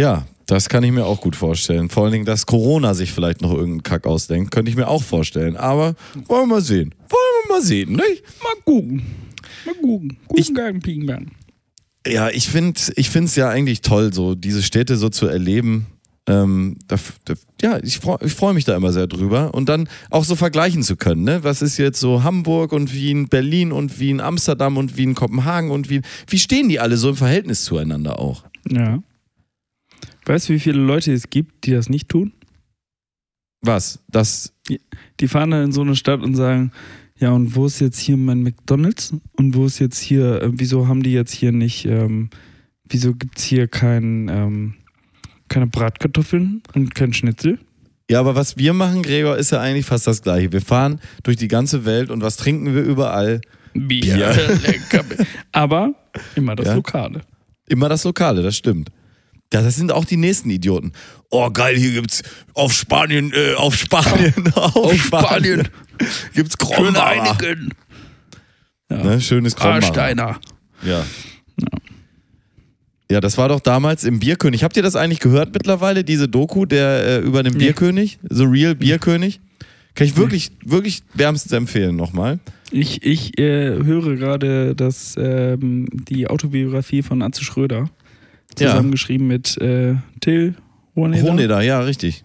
[0.00, 1.90] Ja, das kann ich mir auch gut vorstellen.
[1.90, 5.02] Vor allen Dingen, dass Corona sich vielleicht noch irgendeinen Kack ausdenkt, könnte ich mir auch
[5.02, 5.56] vorstellen.
[5.56, 5.94] Aber
[6.26, 6.94] wollen wir mal sehen.
[7.10, 8.22] Wollen wir mal sehen, nicht?
[8.42, 9.02] Mal gucken.
[9.66, 10.16] Mal gucken.
[10.34, 11.30] Ich- Gucken, Gang, Pieken, Gang.
[12.06, 15.86] Ja, ich finde ich es ja eigentlich toll, so diese Städte so zu erleben.
[16.26, 16.96] Ähm, da,
[17.26, 19.52] da, ja, ich freue freu mich da immer sehr drüber.
[19.52, 21.24] Und dann auch so vergleichen zu können.
[21.24, 21.44] Ne?
[21.44, 25.90] Was ist jetzt so Hamburg und Wien, Berlin und Wien, Amsterdam und Wien, Kopenhagen und
[25.90, 26.02] Wien.
[26.26, 28.44] Wie stehen die alle so im Verhältnis zueinander auch?
[28.70, 29.02] Ja.
[30.30, 32.32] Weißt du, wie viele Leute es gibt, die das nicht tun?
[33.62, 33.98] Was?
[34.06, 34.52] Das,
[35.18, 36.70] Die fahren dann in so eine Stadt und sagen,
[37.18, 39.12] ja, und wo ist jetzt hier mein McDonalds?
[39.32, 42.30] Und wo ist jetzt hier, äh, wieso haben die jetzt hier nicht, ähm,
[42.88, 44.74] wieso gibt es hier kein, ähm,
[45.48, 47.58] keine Bratkartoffeln und kein Schnitzel?
[48.08, 50.52] ja, aber was wir machen, Gregor, ist ja eigentlich fast das Gleiche.
[50.52, 53.40] Wir fahren durch die ganze Welt und was trinken wir überall?
[53.74, 54.14] Bier.
[54.14, 54.60] Bier.
[55.50, 55.92] Aber
[56.36, 56.74] immer das Ja.
[56.74, 57.22] Lokale.
[57.66, 58.92] Immer das Lokale, das stimmt.
[59.52, 60.92] Ja, das sind auch die nächsten Idioten.
[61.30, 62.22] Oh, geil, hier gibt's
[62.54, 65.68] auf Spanien, äh, auf Spanien, auf, Spanien,
[66.34, 67.36] gibt's Krombacher.
[68.90, 69.04] Ja.
[69.04, 69.80] Ne, schönes Krombacher.
[69.80, 70.40] Karsteiner.
[70.82, 71.04] Ja.
[73.10, 74.62] Ja, das war doch damals im Bierkönig.
[74.62, 77.58] Habt ihr das eigentlich gehört mittlerweile, diese Doku der äh, über den Nee.
[77.64, 78.20] Bierkönig?
[78.28, 79.40] The Real Bierkönig?
[79.96, 82.38] Kann ich wirklich, wirklich wärmstens empfehlen nochmal.
[82.70, 87.90] Ich, ich äh, höre gerade dass ähm, die Autobiografie von Atze Schröder
[88.58, 88.70] Ja.
[88.70, 90.54] zusammengeschrieben mit äh, Till
[90.96, 91.22] Hoheneder.
[91.30, 92.24] Hohneder, ja, richtig.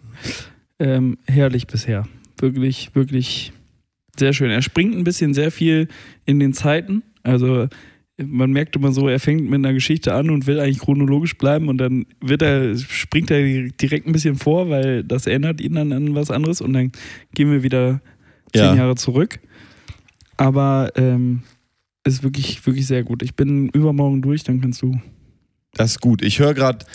[0.79, 2.07] Ähm, herrlich bisher.
[2.39, 3.53] Wirklich, wirklich
[4.17, 4.49] sehr schön.
[4.49, 5.87] Er springt ein bisschen sehr viel
[6.25, 7.03] in den Zeiten.
[7.23, 7.67] Also
[8.17, 11.67] man merkt immer so, er fängt mit einer Geschichte an und will eigentlich chronologisch bleiben
[11.67, 15.91] und dann wird er, springt er direkt ein bisschen vor, weil das erinnert ihn dann
[15.91, 16.91] an was anderes und dann
[17.33, 18.01] gehen wir wieder
[18.53, 18.75] zehn Ja.
[18.75, 19.39] Jahre zurück.
[20.37, 21.43] Aber ähm,
[22.05, 23.21] ist wirklich, wirklich sehr gut.
[23.23, 24.97] Ich bin übermorgen durch, dann kannst du.
[25.75, 26.21] Das ist gut.
[26.23, 26.85] Ich höre gerade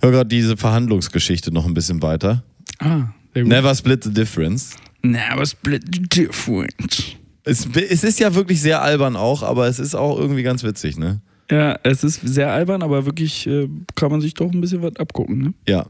[0.00, 2.42] hör grad diese Verhandlungsgeschichte noch ein bisschen weiter.
[2.78, 3.52] Ah, sehr gut.
[3.52, 4.76] Never split the difference.
[5.02, 7.16] Never split the difference.
[7.44, 10.98] Es, es ist ja wirklich sehr albern auch, aber es ist auch irgendwie ganz witzig,
[10.98, 11.20] ne?
[11.50, 14.96] Ja, es ist sehr albern, aber wirklich äh, kann man sich doch ein bisschen was
[14.96, 15.38] abgucken.
[15.38, 15.54] Ne?
[15.66, 15.86] Ja.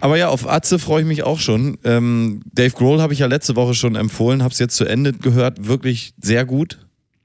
[0.00, 1.78] Aber ja, auf Atze freue ich mich auch schon.
[1.84, 5.12] Ähm, Dave Grohl habe ich ja letzte Woche schon empfohlen, habe es jetzt zu Ende
[5.12, 5.68] gehört.
[5.68, 6.78] Wirklich sehr gut.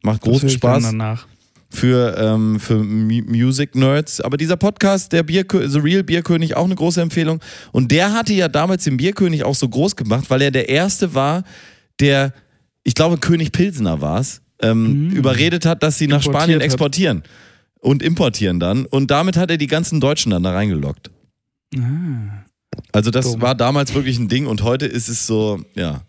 [0.03, 1.27] Macht großen Spaß Danach.
[1.73, 4.21] Für, ähm, für Mu- Music Nerds.
[4.21, 7.39] Aber dieser Podcast, der Bierkö The Real Bierkönig, auch eine große Empfehlung.
[7.71, 11.13] Und der hatte ja damals den Bierkönig auch so groß gemacht, weil er der Erste
[11.13, 11.43] war,
[11.99, 12.33] der,
[12.83, 15.11] ich glaube, König Pilsener war es, ähm, Mhm.
[15.11, 16.65] überredet hat, dass sie nach Spanien hat.
[16.65, 17.23] exportieren
[17.79, 18.85] und importieren dann.
[18.85, 21.09] Und damit hat er die ganzen Deutschen dann da reingelockt.
[21.77, 22.43] Ah.
[22.91, 23.41] Also das Dumm.
[23.41, 26.01] war damals wirklich ein Ding und heute ist es so, ja.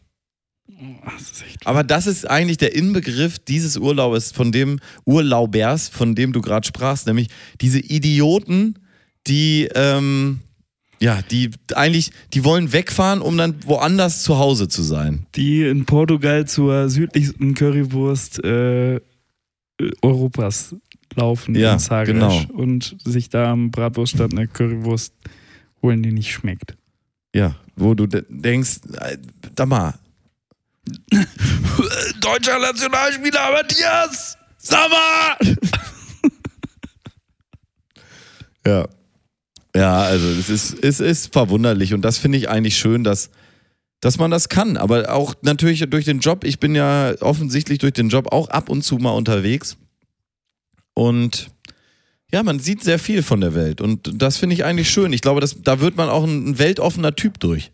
[1.05, 1.45] Das.
[1.64, 6.66] Aber das ist eigentlich der Inbegriff dieses Urlaubes, von dem Urlaubers, von dem du gerade
[6.66, 7.28] sprachst, nämlich
[7.61, 8.78] diese Idioten,
[9.26, 10.41] die, ähm,
[11.01, 15.26] ja, die eigentlich, die wollen wegfahren, um dann woanders zu Hause zu sein.
[15.35, 18.97] Die in Portugal zur südlichsten Currywurst äh,
[19.83, 20.74] äh, Europas
[21.14, 22.43] laufen Ja, in Zagreb genau.
[22.55, 25.14] und sich da am Bratwurststand eine Currywurst
[25.83, 26.76] holen, die nicht schmeckt.
[27.35, 29.18] Ja, wo du de denkst, äh,
[29.55, 29.95] da mal.
[32.20, 35.37] Deutscher Nationalspieler Matthias Sammer!
[38.66, 38.89] ja.
[39.74, 43.30] Ja, also es ist, es ist verwunderlich und das finde ich eigentlich schön, dass,
[44.01, 44.76] dass man das kann.
[44.76, 48.68] Aber auch natürlich durch den Job, ich bin ja offensichtlich durch den Job auch ab
[48.68, 49.78] und zu mal unterwegs.
[50.95, 51.51] Und
[52.30, 55.12] ja, man sieht sehr viel von der Welt und das finde ich eigentlich schön.
[55.12, 57.72] Ich glaube, das, da wird man auch ein weltoffener Typ durch.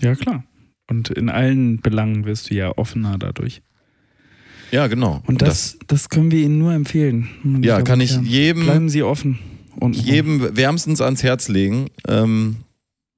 [0.00, 0.44] Ja, klar.
[0.90, 3.62] Und in allen Belangen wirst du ja offener dadurch.
[4.72, 5.22] Ja, genau.
[5.26, 7.28] Und das, das können wir Ihnen nur empfehlen.
[7.62, 8.26] ja, Damen kann ich Herren.
[8.26, 9.38] jedem, Bleiben Sie offen.
[9.76, 11.86] Und jedem wärmstens ans Herz legen.
[12.06, 12.56] Ähm,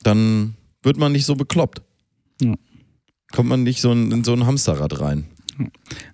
[0.03, 1.83] dann wird man nicht so bekloppt.
[2.41, 2.55] Ja.
[3.33, 5.25] Kommt man nicht so in, in so ein Hamsterrad rein.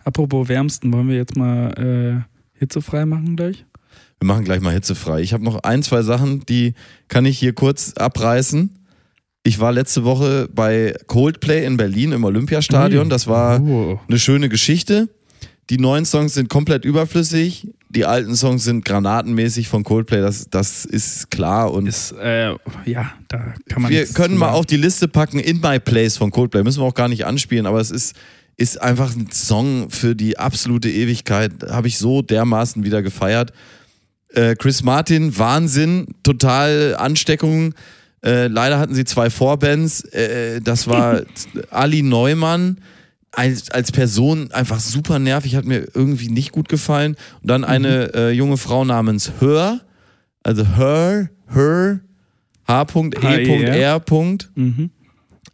[0.05, 3.65] Apropos wärmsten, wollen wir jetzt mal äh, hitzefrei machen gleich?
[4.21, 5.21] Wir machen gleich mal hitzefrei.
[5.23, 6.75] Ich habe noch ein, zwei Sachen, die
[7.09, 8.78] kann ich hier kurz abreißen.
[9.49, 13.09] Ich war letzte Woche bei Coldplay in Berlin im Olympiastadion.
[13.09, 13.99] Das war Oh.
[14.07, 15.09] eine schöne Geschichte.
[15.71, 17.67] Die neuen Songs sind komplett überflüssig.
[17.89, 20.21] Die alten Songs sind granatenmäßig von Coldplay.
[20.21, 21.73] Das, das ist klar.
[21.73, 25.61] Und Ist, äh, ja, da kann man wir können mal auf die Liste packen In
[25.63, 26.63] My Place von Coldplay.
[26.63, 28.17] Müssen wir auch gar nicht anspielen, aber es ist,
[28.59, 31.53] ist einfach ein Song für die absolute Ewigkeit.
[31.71, 33.55] Habe ich so dermaßen wieder gefeiert.
[34.29, 37.73] Äh, Chris Martin, Wahnsinn, total Ansteckung.
[38.25, 40.01] Äh, leider hatten sie zwei Vorbands.
[40.13, 41.23] Äh, das war
[41.71, 42.79] Ali Neumann.
[43.31, 47.15] Als, als Person einfach super nervig, hat mir irgendwie nicht gut gefallen.
[47.43, 49.81] Und dann eine äh, junge Frau namens Her,
[50.43, 52.01] also Her, Her,
[52.67, 54.03] H.E.R.
[54.55, 54.91] Mhm.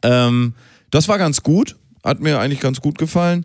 [0.03, 0.55] Ähm,
[0.91, 1.77] das war ganz gut.
[2.05, 3.45] Hat mir eigentlich ganz gut gefallen.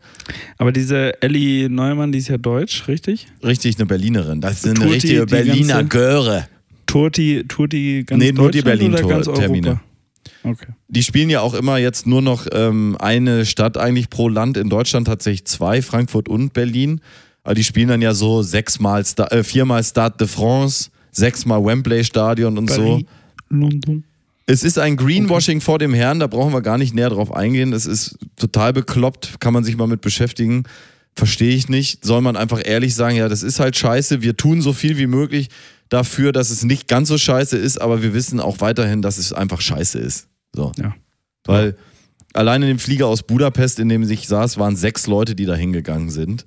[0.57, 3.27] Aber diese Ellie Neumann, die ist ja deutsch, richtig?
[3.43, 4.41] Richtig eine Berlinerin.
[4.41, 6.47] Das ist eine die richtige die Berliner ganze- Göre.
[6.89, 9.79] Tourt die, tourt die ganz Nee, nur die Berlin-Termine.
[10.43, 10.67] Okay.
[10.87, 14.57] Die spielen ja auch immer jetzt nur noch ähm, eine Stadt eigentlich pro Land.
[14.57, 17.01] In Deutschland tatsächlich zwei, Frankfurt und Berlin.
[17.43, 22.03] Aber die spielen dann ja so sechsmal, Sta äh, viermal Stade de France, sechsmal Wembley
[22.03, 22.83] Stadion und so.
[22.83, 23.05] Paris,
[23.49, 24.03] London.
[24.45, 27.71] Es ist ein Greenwashing vor dem Herrn, da brauchen wir gar nicht näher drauf eingehen.
[27.71, 30.63] Es ist total bekloppt, kann man sich mal mit beschäftigen.
[31.15, 32.03] Verstehe ich nicht.
[32.03, 34.23] Soll man einfach ehrlich sagen, ja, das ist halt scheiße.
[34.23, 35.49] Wir tun so viel wie möglich
[35.89, 39.33] dafür, dass es nicht ganz so scheiße ist, aber wir wissen auch weiterhin, dass es
[39.33, 40.27] einfach scheiße ist.
[40.55, 40.71] So.
[40.77, 40.95] Ja.
[41.45, 41.75] Weil
[42.33, 45.55] allein in dem Flieger aus Budapest, in dem ich saß, waren sechs Leute, die da
[45.55, 46.45] hingegangen sind.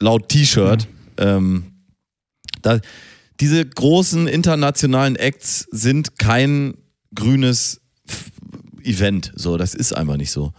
[0.00, 0.88] Laut T-Shirt.
[1.18, 1.64] Ähm,
[2.62, 2.80] da,
[3.40, 6.74] diese großen internationalen Acts sind kein
[7.14, 7.80] grünes
[8.82, 9.32] Event.
[9.36, 10.52] So, das ist einfach nicht so.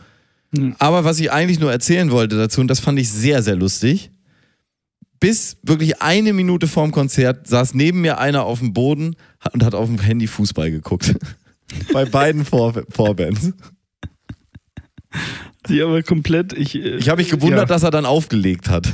[0.52, 0.76] Mhm.
[0.80, 4.12] Aber was ich eigentlich nur erzählen wollte dazu, und das fand ich sehr, sehr lustig,
[5.20, 9.16] bis wirklich eine Minute vorm Konzert saß neben mir einer auf dem Boden
[9.54, 11.16] und hat auf dem Handy Fußball geguckt.
[11.94, 13.52] Bei beiden Vor Vorbands.
[15.68, 16.76] Die aber komplett, ich.
[16.76, 17.66] äh, Ich habe mich gewundert, ja.
[17.66, 18.94] dass er dann aufgelegt hat.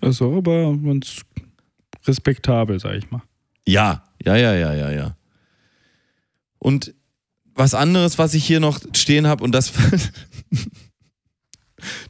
[0.00, 1.22] Das ist auch aber ganz
[2.06, 3.22] respektabel, sag ich mal.
[3.66, 5.16] Ja, ja, ja, ja, ja, ja.
[6.58, 6.94] Und
[7.54, 9.72] was anderes, was ich hier noch stehen habe, und das.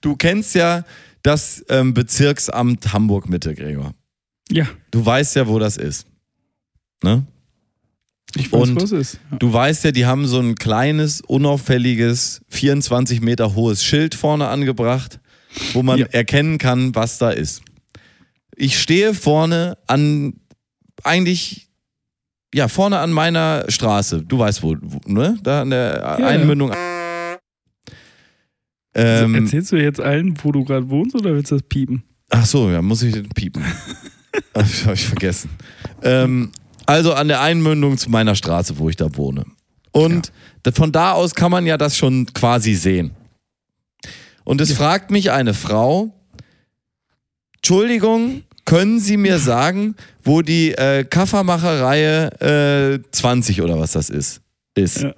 [0.01, 0.85] du kennst ja
[1.25, 3.93] das ähm, Bezirksamt Hamburg-Mitte, Gregor.
[4.51, 6.07] Ja, Du weißt ja, wo das ist.
[7.03, 7.27] Ne?
[8.37, 9.19] ich weiß, Und was ist.
[9.31, 9.37] Ja.
[9.39, 15.19] Du weißt ja, die haben so ein kleines, unauffälliges, 24 Meter hohes Schild vorne angebracht,
[15.73, 16.07] wo man Ja.
[16.07, 17.63] erkennen kann, was da ist.
[18.57, 20.35] Ich stehe vorne an,
[21.03, 21.69] eigentlich,
[22.55, 24.23] ja, vorne an meiner Straße.
[24.23, 25.39] Du weißt wo, wo ne?
[25.43, 26.27] Da an der ja.
[26.27, 26.71] Einmündung.
[28.95, 32.05] Ähm, Erzählst du jetzt allen, wo du gerade wohnst oder willst du das piepen?
[32.31, 33.63] Ach so, ja, muss ich piepen.
[34.55, 35.51] Ach, hab ich vergessen.
[36.03, 36.51] Ähm,
[36.87, 39.45] also an der Einmündung zu meiner Straße, wo ich da wohne.
[39.93, 40.33] Und
[40.65, 43.13] da- von da aus kann man ja das schon quasi sehen.
[44.45, 46.13] Und es fragt mich eine Frau,
[47.57, 52.27] Entschuldigung, können Sie mir sagen, wo die äh, Kaffermacherei
[52.95, 54.41] äh, 20 oder was das ist?
[54.75, 55.03] Ist.
[55.03, 55.15] Ja.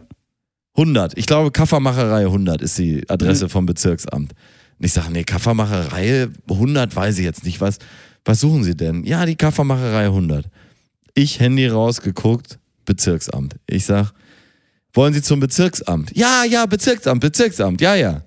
[0.76, 1.16] 100.
[1.16, 4.32] Ich glaube, Kaffermacherei 100 ist die Adresse vom Bezirksamt.
[4.78, 7.60] Und ich sage, nee, Kaffermacherei 100 weiß ich jetzt nicht.
[7.60, 7.78] Was,
[8.24, 9.04] was suchen Sie denn?
[9.04, 10.46] Ja, die Kaffermacherei 100.
[11.14, 13.56] Ich Handy rausgeguckt, Bezirksamt.
[13.66, 14.12] Ich sag,
[14.92, 16.14] wollen Sie zum Bezirksamt?
[16.14, 18.22] Ja, ja, Bezirksamt, Bezirksamt, ja, ja.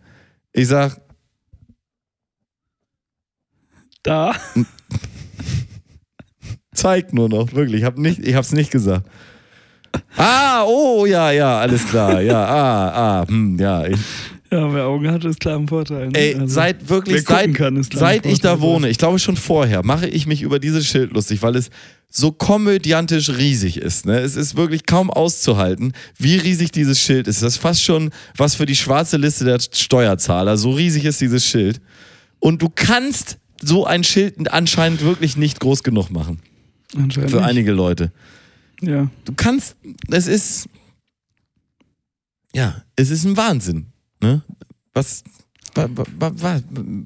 [0.51, 0.99] Ich sag,
[4.03, 4.33] Da.
[6.73, 7.81] zeig nur noch, wirklich.
[7.81, 9.07] Ich, hab nicht, ich hab's nicht gesagt.
[10.17, 12.21] Ah, oh, ja, ja, alles klar.
[12.21, 13.85] Ja, ah, ah, hm, ja.
[13.85, 13.99] Ich,
[14.51, 16.07] Ja, wer Augen hat, ist klar im Vorteil.
[16.07, 16.17] Ne?
[16.17, 20.07] Ey, Also, seit wirklich, seit, kann, seit ich da wohne, ich glaube schon vorher, mache
[20.07, 21.69] ich mich über dieses Schild lustig, weil es
[22.09, 24.05] so komödiantisch riesig ist.
[24.07, 24.19] Ne?
[24.19, 27.43] Es ist wirklich kaum auszuhalten, wie riesig dieses Schild ist.
[27.43, 30.57] Das ist fast schon was für die schwarze Liste der Steuerzahler.
[30.57, 31.79] So riesig ist dieses Schild.
[32.39, 36.39] Und du kannst so ein Schild anscheinend wirklich nicht groß genug machen.
[36.97, 38.11] Anscheinend Für einige Leute.
[38.81, 39.09] Ja.
[39.25, 39.75] Du kannst,
[40.09, 40.69] es ist,
[42.53, 43.87] ja, es ist ein Wahnsinn.
[44.21, 44.41] Ne?
[44.93, 45.23] Was,
[45.75, 46.59] wa, wa, wa, wa,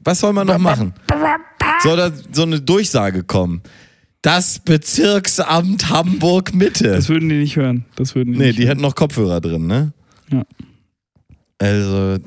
[0.04, 0.94] was soll man noch machen?
[1.82, 3.62] Soll da so eine Durchsage kommen?
[4.22, 6.92] Das Bezirksamt Hamburg Mitte.
[6.94, 7.86] Das würden die nicht hören.
[7.96, 8.70] Das würden die Nee, nicht die hören.
[8.70, 9.92] hätten noch Kopfhörer drin, ne?
[10.30, 10.44] Ja.
[11.60, 12.20] Also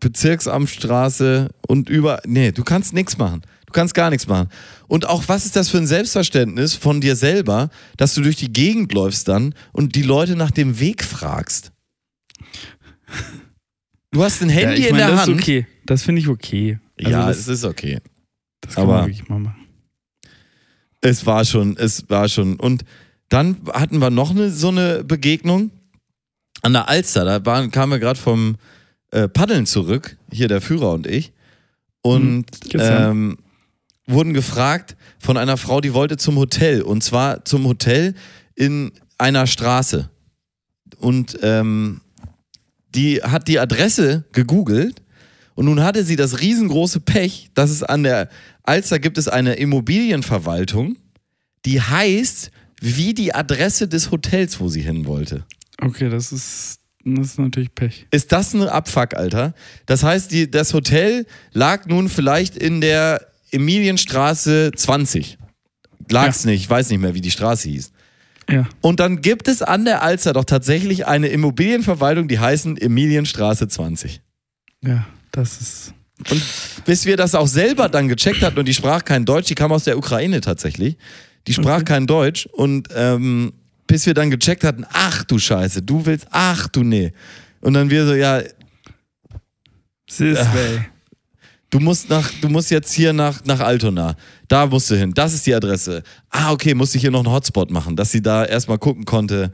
[0.00, 2.20] Bezirksamtstraße und über.
[2.26, 3.42] Nee, du kannst nichts machen.
[3.70, 4.48] Du kannst gar nichts machen.
[4.88, 8.52] Und auch, was ist das für ein Selbstverständnis von dir selber, dass du durch die
[8.52, 11.70] Gegend läufst dann und die Leute nach dem Weg fragst?
[14.10, 15.36] Du hast ein ja, Handy ich in meine, der das Hand.
[15.36, 15.66] ist okay.
[15.86, 16.80] Das finde ich okay.
[16.98, 18.00] Also ja, das, es ist okay.
[18.60, 19.66] das kann aber- man wirklich mal machen.
[21.00, 22.56] Es war schon, es war schon.
[22.58, 22.84] Und
[23.28, 25.70] dann hatten wir noch eine, so eine Begegnung
[26.62, 27.24] an der Alster.
[27.24, 28.56] Da waren, kamen wir gerade vom
[29.12, 31.32] äh, Paddeln zurück, hier der Führer und ich.
[32.02, 33.10] Und gestern.
[33.12, 33.38] ähm,
[34.10, 36.82] wurden gefragt von einer Frau, die wollte zum Hotel.
[36.82, 38.14] Und zwar zum Hotel
[38.54, 40.10] in einer Straße.
[40.98, 42.00] Und ähm,
[42.94, 45.02] die hat die Adresse gegoogelt.
[45.54, 48.28] Und nun hatte sie das riesengroße Pech, dass es an der
[48.62, 50.96] Alster gibt es eine Immobilienverwaltung,
[51.64, 52.50] die heißt
[52.80, 55.44] wie die Adresse des Hotels, wo sie hin wollte.
[55.80, 58.06] Okay, das ist, das ist natürlich Pech.
[58.10, 59.54] Ist das ein Abfuck, Alter?
[59.86, 65.38] Das heißt, die, das Hotel lag nun vielleicht in der Emilienstraße 20.
[66.10, 67.92] Lag's nicht, ich weiß nicht mehr, wie die Straße hieß.
[68.50, 68.68] Ja.
[68.80, 74.20] Und dann gibt es an der Alster doch tatsächlich eine Immobilienverwaltung, die heißen Emilienstraße 20.
[74.82, 75.94] Ja, das ist.
[76.30, 76.42] Und
[76.84, 79.72] bis wir das auch selber dann gecheckt hatten und die sprach kein Deutsch, die kam
[79.72, 80.96] aus der Ukraine tatsächlich.
[81.46, 81.84] Die sprach Okay.
[81.84, 83.52] kein Deutsch und ähm,
[83.86, 87.12] bis wir dann gecheckt hatten, ach du Scheiße, du willst, ach du nee.
[87.60, 88.42] Und dann wir so, ja,
[90.06, 90.86] This way.
[91.70, 94.16] Du musst nach, du musst jetzt hier nach, nach Altona.
[94.48, 95.12] Da musst du hin.
[95.14, 96.02] Das ist die Adresse.
[96.28, 99.52] Ah, okay, musste ich hier noch einen Hotspot machen, dass sie da erstmal gucken konnte.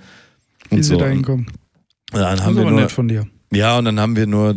[0.70, 0.96] Wie sie so.
[0.96, 1.46] da hinkommen.
[2.10, 3.26] Dann Das haben ist wir nur, nett von dir.
[3.52, 4.54] Ja, und dann haben wir nur,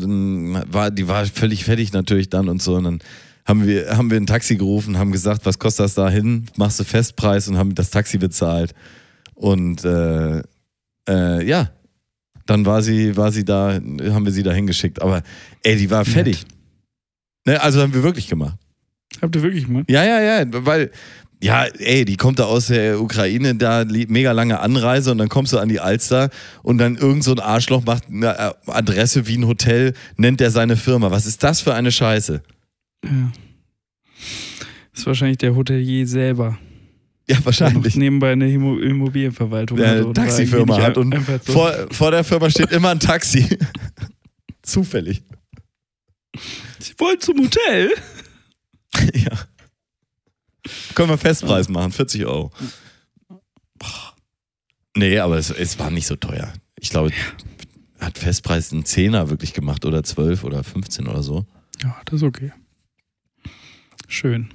[0.72, 2.76] war, die war völlig fertig natürlich dann und so.
[2.76, 3.00] Und dann
[3.46, 6.46] haben wir, haben wir ein Taxi gerufen, haben gesagt, was kostet das da hin?
[6.56, 8.74] Machst du Festpreis und haben das Taxi bezahlt.
[9.36, 10.42] Und äh,
[11.08, 11.70] äh, ja,
[12.46, 15.02] dann war sie, war sie da, haben wir sie da hingeschickt.
[15.02, 15.22] Aber
[15.64, 16.46] ey, die war fertig.
[17.46, 18.58] Ne, also haben wir wirklich gemacht.
[19.22, 19.84] Habt ihr wirklich mal?
[19.90, 20.92] Ja, ja, ja, weil,
[21.42, 25.54] ja, ey, die kommt da aus der Ukraine, da mega lange Anreise und dann kommst
[25.54, 26.30] du an die Alster
[26.64, 30.52] und dann irgend so ein Arschloch macht eine äh, Adresse wie ein Hotel, nennt er
[30.52, 31.12] seine Firma.
[31.12, 32.44] Was ist das für eine Scheiße?
[33.06, 33.32] Ja.
[34.92, 36.58] Das ist wahrscheinlich der Hotelier selber.
[37.28, 37.96] Ja, wahrscheinlich.
[37.96, 41.16] nebenbei eine Immo- Immobilienverwaltung Der oder Taxifirma hat und
[41.46, 43.48] so- vor, vor der Firma steht immer ein Taxi.
[44.62, 45.24] Zufällig.
[46.80, 47.92] Sie wollen zum Hotel?
[49.14, 49.38] ja.
[50.96, 52.52] Können wir Festpreis machen, 40 Euro.
[54.96, 56.52] Nee, aber es, es war nicht so teuer.
[56.80, 57.12] Ich glaube,
[58.00, 61.46] hat Festpreis einen Zehner wirklich gemacht oder 12 oder 15 oder so.
[61.82, 62.52] Ja, das ist okay.
[64.08, 64.50] Schön.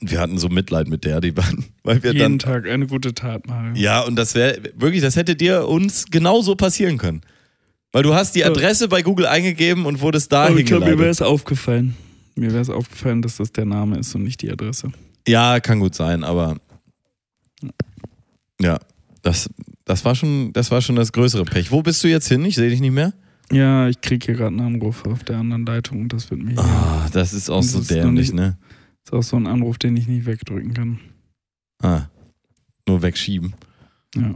[0.00, 2.38] Und wir hatten so Mitleid mit der, die waren, weil wir Jeden dann.
[2.38, 3.74] Tag eine gute Tat machen.
[3.74, 7.22] Ja, und das wäre wirklich, das hätte dir uns genauso passieren können.
[7.92, 8.44] Weil du hast die.
[8.44, 11.20] Adresse bei Google eingegeben und wurdest da Aber ich glaube, mir wäre hingeleitet.
[11.20, 11.96] es aufgefallen.
[12.36, 14.92] Mir wäre es aufgefallen, dass das der Name ist und nicht die Adresse.
[15.26, 16.56] Ja, kann gut sein, aber
[18.60, 18.78] ja,
[19.22, 19.48] das,
[19.84, 21.70] das war schon, das war schon das größere Pech.
[21.70, 22.44] Wo bist du jetzt hin?
[22.44, 23.12] Ich sehe dich nicht mehr.
[23.50, 26.50] Ja, ich kriege hier gerade einen Anruf auf der anderen Leitung und das wird mir
[26.52, 26.60] hier.
[26.60, 28.58] Ah, das ist auch Das so ist dämlich, nicht- ne?
[29.04, 31.00] ist auch so ein Anruf, den ich nicht wegdrücken kann.
[31.82, 32.02] Ah,
[32.86, 33.54] nur wegschieben.
[34.14, 34.34] Ja.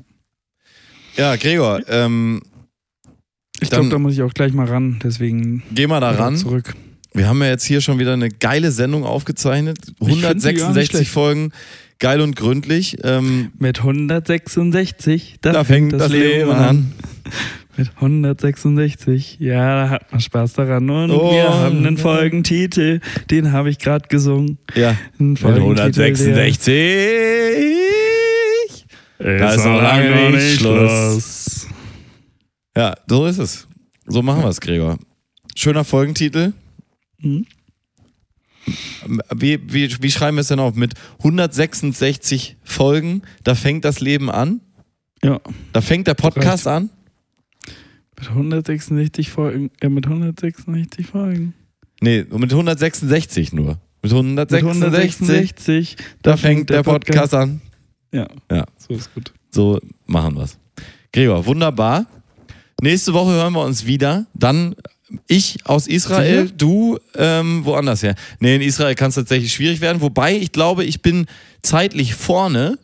[1.17, 2.41] Ja, Gregor, ähm,
[3.63, 6.37] Ich glaube, da muss ich auch gleich mal ran, deswegen geh mal da ran.
[6.37, 6.75] zurück.
[7.15, 9.79] Wir haben ja jetzt hier schon wieder eine geile Sendung aufgezeichnet.
[10.03, 11.11] find sie gar nicht 166 schlecht.
[11.11, 11.53] Folgen,
[11.99, 12.97] geil und gründlich.
[13.05, 16.93] Ähm, Mit 166, da, da fängt das Leben an.
[17.77, 20.91] Mit 166, ja, da hat man Spaß daran.
[20.91, 21.33] Und Oh.
[21.33, 23.01] wir haben einen Folgentitel,
[23.31, 24.59] den habe ich gerade gesungen.
[24.75, 26.05] Ja, mit Folgentitel, der-
[27.43, 28.85] 166.
[29.19, 31.67] Da ist noch lange nicht Schluss.
[32.77, 33.69] Ja, so ist es.
[34.07, 34.99] So machen wir es, Gregor.
[35.55, 36.53] Schöner Folgentitel.
[37.19, 37.47] Mhm.
[39.35, 40.75] Wie, wie, wie schreiben wir es denn auf?
[40.77, 44.61] Mit 166 Folgen, da fängt das Leben an.
[45.25, 45.41] Ja,
[45.73, 46.91] Da fängt der Podcast an.
[48.19, 49.71] Mit 166 Folgen.
[49.81, 51.55] Äh, mit 166 Folgen.
[52.01, 53.79] Nee, mit 166 nur.
[54.03, 55.97] Mit 166, Mit 166.
[56.23, 57.61] da fängt der Podcast an.
[58.13, 58.29] Ja.
[58.51, 58.65] Ja.
[58.77, 59.33] So ist gut.
[59.51, 60.59] So machen wir's.
[61.13, 62.07] Gregor, wunderbar.
[62.83, 64.27] Nächste Woche hören wir uns wieder.
[64.35, 64.75] Dann
[65.29, 66.55] ich aus Israel, Sicher?
[66.59, 68.17] du ähm, woanders her.
[68.41, 70.03] Nee, in Israel kann es tatsächlich schwierig werden.
[70.03, 71.27] Wobei ich glaube, ich bin
[71.63, 72.81] zeitlich vorne.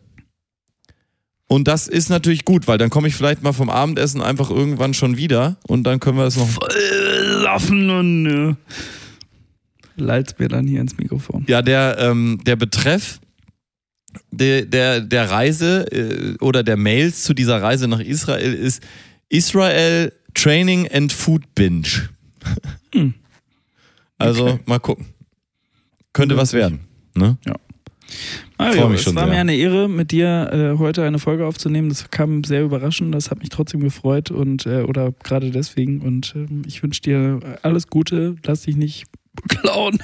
[1.49, 4.94] Und das ist natürlich gut, weil dann komme ich vielleicht mal vom Abendessen einfach irgendwann
[4.94, 6.49] schon wieder und dann können wir das noch.
[7.42, 8.55] Laufen und äh,
[9.96, 11.44] leit's mir dann hier ins Mikrofon.
[11.49, 13.18] Ja, der, ähm, der Betreff
[14.30, 18.80] der, der, der Reise äh, oder der Mails zu dieser Reise nach Israel ist
[19.29, 22.09] Israel Training and Food Binge.
[22.95, 23.14] Hm.
[24.18, 24.61] Also Okay.
[24.66, 25.07] mal gucken.
[26.12, 26.81] Könnte was werden.
[27.14, 27.37] Ne?
[28.57, 29.33] Mario, Freu mich es war sehr.
[29.35, 31.91] mir eine Ehre, mit dir äh, heute eine Folge aufzunehmen.
[31.91, 33.14] Das kam sehr überraschend.
[33.14, 36.01] Das hat mich trotzdem gefreut und äh, oder gerade deswegen.
[36.01, 38.37] Und ähm, ich wünsche dir alles Gute.
[38.45, 39.05] Lass dich nicht
[39.49, 39.99] klauen.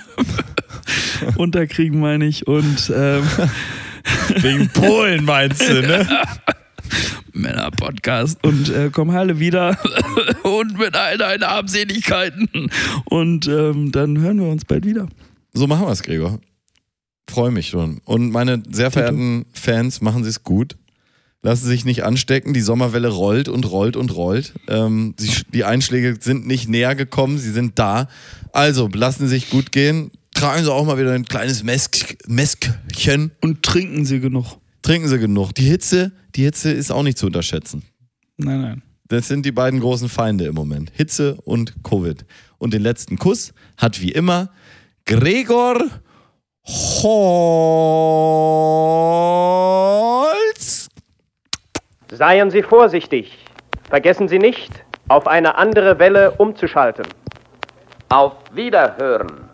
[1.37, 2.47] Unterkriegen meine ich.
[2.47, 3.25] Und ähm,
[4.37, 6.07] Wegen Polen meinst du, ne?
[7.35, 8.43] Männer-Podcast.
[8.43, 9.78] Und äh, komm heile wieder.
[10.43, 12.70] und mit all deinen Armseligkeiten.
[13.05, 15.09] Und ähm, dann hören wir uns bald wieder.
[15.53, 16.41] So machen wir es, Gregor.
[17.28, 18.01] Freue mich schon.
[18.05, 20.76] Und meine sehr verehrten Fans, machen Sie es gut.
[21.43, 22.55] Lassen Sie sich nicht anstecken.
[22.55, 24.55] Die Sommerwelle rollt und rollt und rollt.
[24.66, 28.09] Ähm, die, die Einschläge sind nicht näher gekommen, sie sind da.
[28.53, 30.11] Also lassen Sie sich gut gehen.
[30.32, 33.30] Tragen Sie auch mal wieder ein kleines Mesk Meskchen.
[33.43, 34.57] Und trinken Sie genug.
[34.85, 35.55] Trinken Sie genug.
[35.55, 37.82] Die Hitze, die Hitze ist auch nicht zu unterschätzen.
[38.37, 38.82] Nein, nein.
[39.09, 40.93] Das sind die beiden großen Feinde im Moment.
[40.95, 42.26] Hitze und Covid.
[42.59, 44.51] Und den letzten Kuss hat wie immer
[45.07, 45.78] Gregor
[46.66, 47.09] Holz.
[52.12, 53.39] Seien Sie vorsichtig.
[53.89, 54.70] Vergessen Sie nicht,
[55.09, 57.07] auf eine andere Welle umzuschalten.
[58.11, 59.49] Auf Wiederhören.